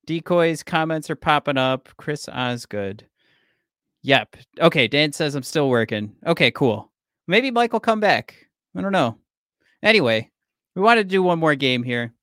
[0.07, 1.89] Decoys comments are popping up.
[1.97, 3.05] Chris Osgood.
[4.01, 4.35] Yep.
[4.59, 6.15] Okay, Dan says I'm still working.
[6.25, 6.89] Okay, cool.
[7.27, 8.47] Maybe Mike will come back.
[8.75, 9.17] I don't know.
[9.81, 10.29] Anyway,
[10.75, 12.13] we want to do one more game here.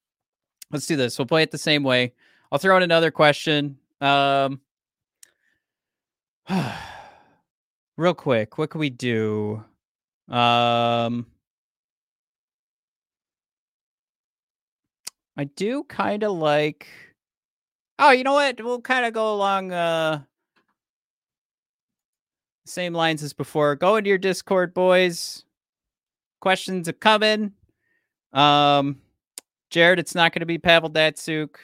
[0.70, 1.18] Let's do this.
[1.18, 2.12] We'll play it the same way.
[2.52, 3.78] I'll throw in another question.
[4.00, 4.60] Um
[7.96, 9.62] real quick, what can we do?
[10.28, 11.26] Um
[15.36, 16.88] I do kind of like
[17.98, 18.62] Oh, you know what?
[18.62, 20.22] We'll kind of go along uh
[22.70, 23.76] same lines as before.
[23.76, 25.44] Go into your Discord, boys.
[26.40, 27.52] Questions are coming.
[28.32, 29.00] Um
[29.70, 31.54] Jared, it's not going to be Pavel Datsyuk.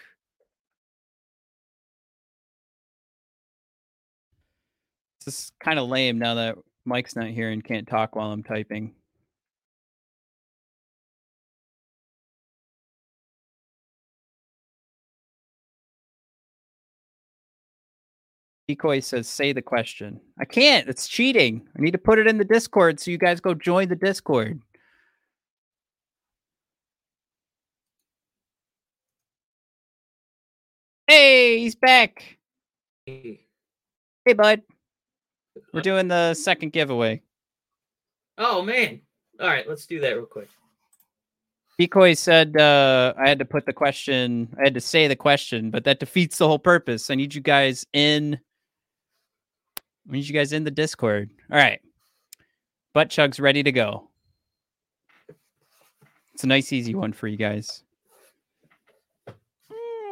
[5.25, 8.45] This is kind of lame now that Mike's not here and can't talk while I'm
[8.45, 8.95] typing.
[18.69, 20.21] Decoy says, say the question.
[20.41, 20.89] I can't.
[20.89, 21.67] It's cheating.
[21.79, 24.61] I need to put it in the Discord so you guys go join the Discord.
[31.07, 32.39] Hey, he's back.
[33.07, 33.47] Hey.
[34.25, 34.63] Hey, bud.
[35.73, 37.23] We're doing the second giveaway.
[38.37, 39.01] Oh man.
[39.41, 40.49] All right, let's do that real quick.
[41.79, 45.71] Decoy said uh, I had to put the question, I had to say the question,
[45.71, 47.11] but that defeats the whole purpose.
[47.11, 48.41] I need you guys in.
[50.09, 51.31] I need you guys in the Discord.
[51.51, 51.81] All right.
[52.95, 54.09] Butt chug's ready to go.
[56.35, 57.83] It's a nice, easy one for you guys.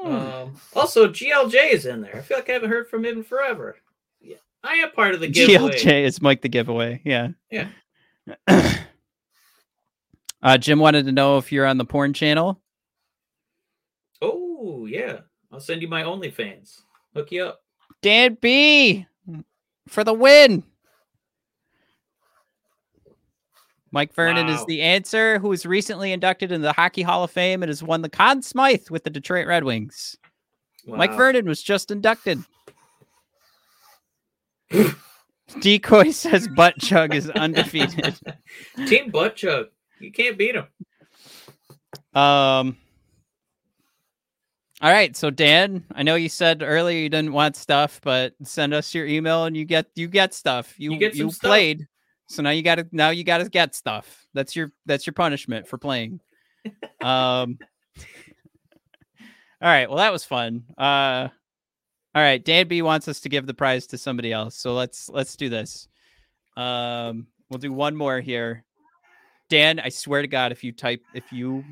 [0.04, 2.16] Um, also, GLJ is in there.
[2.16, 3.76] I feel like I haven't heard from him in forever.
[4.20, 5.72] Yeah, I am part of the giveaway.
[5.72, 7.00] GLJ is Mike the giveaway.
[7.04, 7.28] Yeah.
[7.50, 7.68] Yeah.
[10.42, 12.60] uh, Jim wanted to know if you're on the porn channel.
[14.20, 15.20] Oh yeah,
[15.52, 16.82] I'll send you my OnlyFans.
[17.14, 17.62] Hook you up.
[18.02, 19.06] Dan B
[19.88, 20.64] for the win.
[23.90, 27.62] Mike Vernon is the answer, who was recently inducted into the Hockey Hall of Fame
[27.62, 30.16] and has won the Conn Smythe with the Detroit Red Wings.
[30.84, 32.42] Mike Vernon was just inducted.
[35.60, 38.18] Decoy says butt chug is undefeated.
[38.86, 39.66] Team Butt Chug.
[40.00, 40.66] You can't beat him.
[42.20, 42.76] Um.
[44.84, 48.74] All right, so Dan, I know you said earlier you didn't want stuff, but send
[48.74, 50.74] us your email and you get you get stuff.
[50.76, 51.48] You You get some stuff.
[51.48, 51.88] played,
[52.28, 54.26] so now you got to now you got to get stuff.
[54.34, 56.20] That's your that's your punishment for playing.
[57.00, 57.58] um.
[59.62, 60.64] All right, well that was fun.
[60.76, 61.28] Uh.
[62.14, 65.08] All right, Dan B wants us to give the prize to somebody else, so let's
[65.08, 65.88] let's do this.
[66.58, 68.64] Um, we'll do one more here.
[69.48, 71.64] Dan, I swear to God, if you type, if you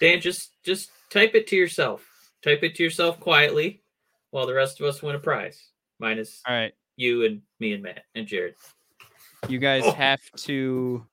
[0.00, 2.06] Dan, just just type it to yourself.
[2.42, 3.82] Type it to yourself quietly,
[4.30, 5.62] while the rest of us win a prize.
[5.98, 8.54] Minus all right, you and me and Matt and Jared.
[9.48, 9.92] you guys Oh.
[9.92, 11.06] have to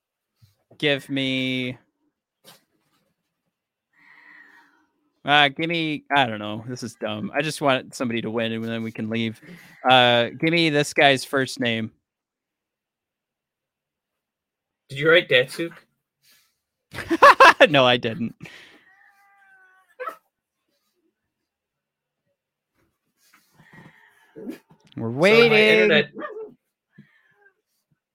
[0.78, 1.78] give me.
[5.26, 6.06] Uh, give me.
[6.16, 6.64] I don't know.
[6.70, 7.32] This is dumb.
[7.36, 9.42] I just want somebody to win, and then we can leave.
[9.90, 11.92] Uh, give me this guy's first name.
[14.88, 15.74] Did you write Datsyuk?
[17.70, 18.34] no, I didn't.
[24.98, 25.84] We're Sorry, my waiting.
[25.84, 26.10] internet,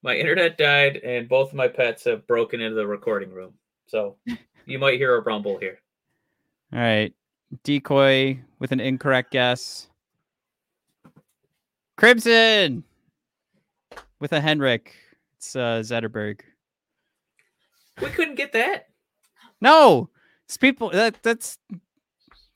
[0.03, 3.55] my internet died, and both of my pets have broken into the recording room.
[3.87, 4.17] So
[4.67, 5.79] you might hear a rumble here.
[6.73, 7.15] All right.
[7.63, 9.89] Decoy with an incorrect guess.
[11.97, 12.83] Crimson
[14.19, 14.93] with a Henrik.
[15.37, 16.41] It's uh, Zetterberg.
[18.01, 18.89] We couldn't get that.
[19.61, 20.09] No,
[20.47, 20.91] it's people.
[20.91, 21.59] That, that's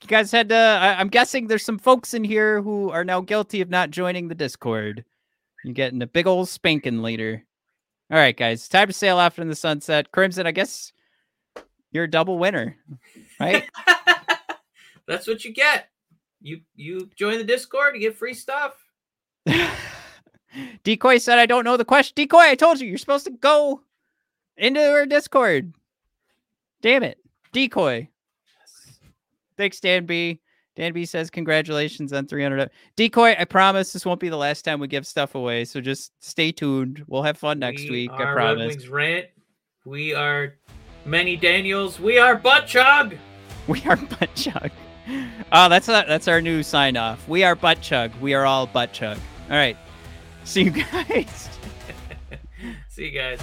[0.03, 0.57] you guys had to.
[0.57, 4.29] I, I'm guessing there's some folks in here who are now guilty of not joining
[4.29, 5.05] the Discord.
[5.65, 7.45] You're getting a big old spanking later.
[8.11, 10.13] All right, guys, time to sail off in the sunset.
[10.13, 10.93] Crimson, I guess
[11.91, 12.77] you're a double winner,
[13.41, 13.65] right?
[15.09, 15.89] That's what you get.
[16.41, 18.75] You you join the Discord, you get free stuff.
[20.85, 22.13] Decoy said, I don't know the question.
[22.15, 23.81] Decoy, I told you, you're supposed to go
[24.57, 25.73] into our Discord.
[26.83, 27.19] Damn it.
[27.53, 28.09] Decoy.
[29.57, 30.41] Thanks, Dan B.
[30.77, 32.71] Dan B says, Congratulations on 300.
[32.97, 35.65] Decoy, I promise this won't be the last time we give stuff away.
[35.65, 37.03] So just stay tuned.
[37.07, 38.11] We'll have fun next We week.
[38.13, 38.87] I promise.
[38.89, 39.27] Rant.
[39.87, 40.55] We are
[41.05, 41.99] many Daniels.
[41.99, 43.17] We are Butt Chug.
[43.69, 44.71] We are Butt Chug.
[45.51, 47.29] Oh, that's a, that's our new sign off.
[47.29, 48.15] We are Butt Chug.
[48.21, 49.19] We are all Butt Chug.
[49.51, 49.77] All right.
[50.45, 51.49] See you guys.
[52.89, 53.41] See you guys.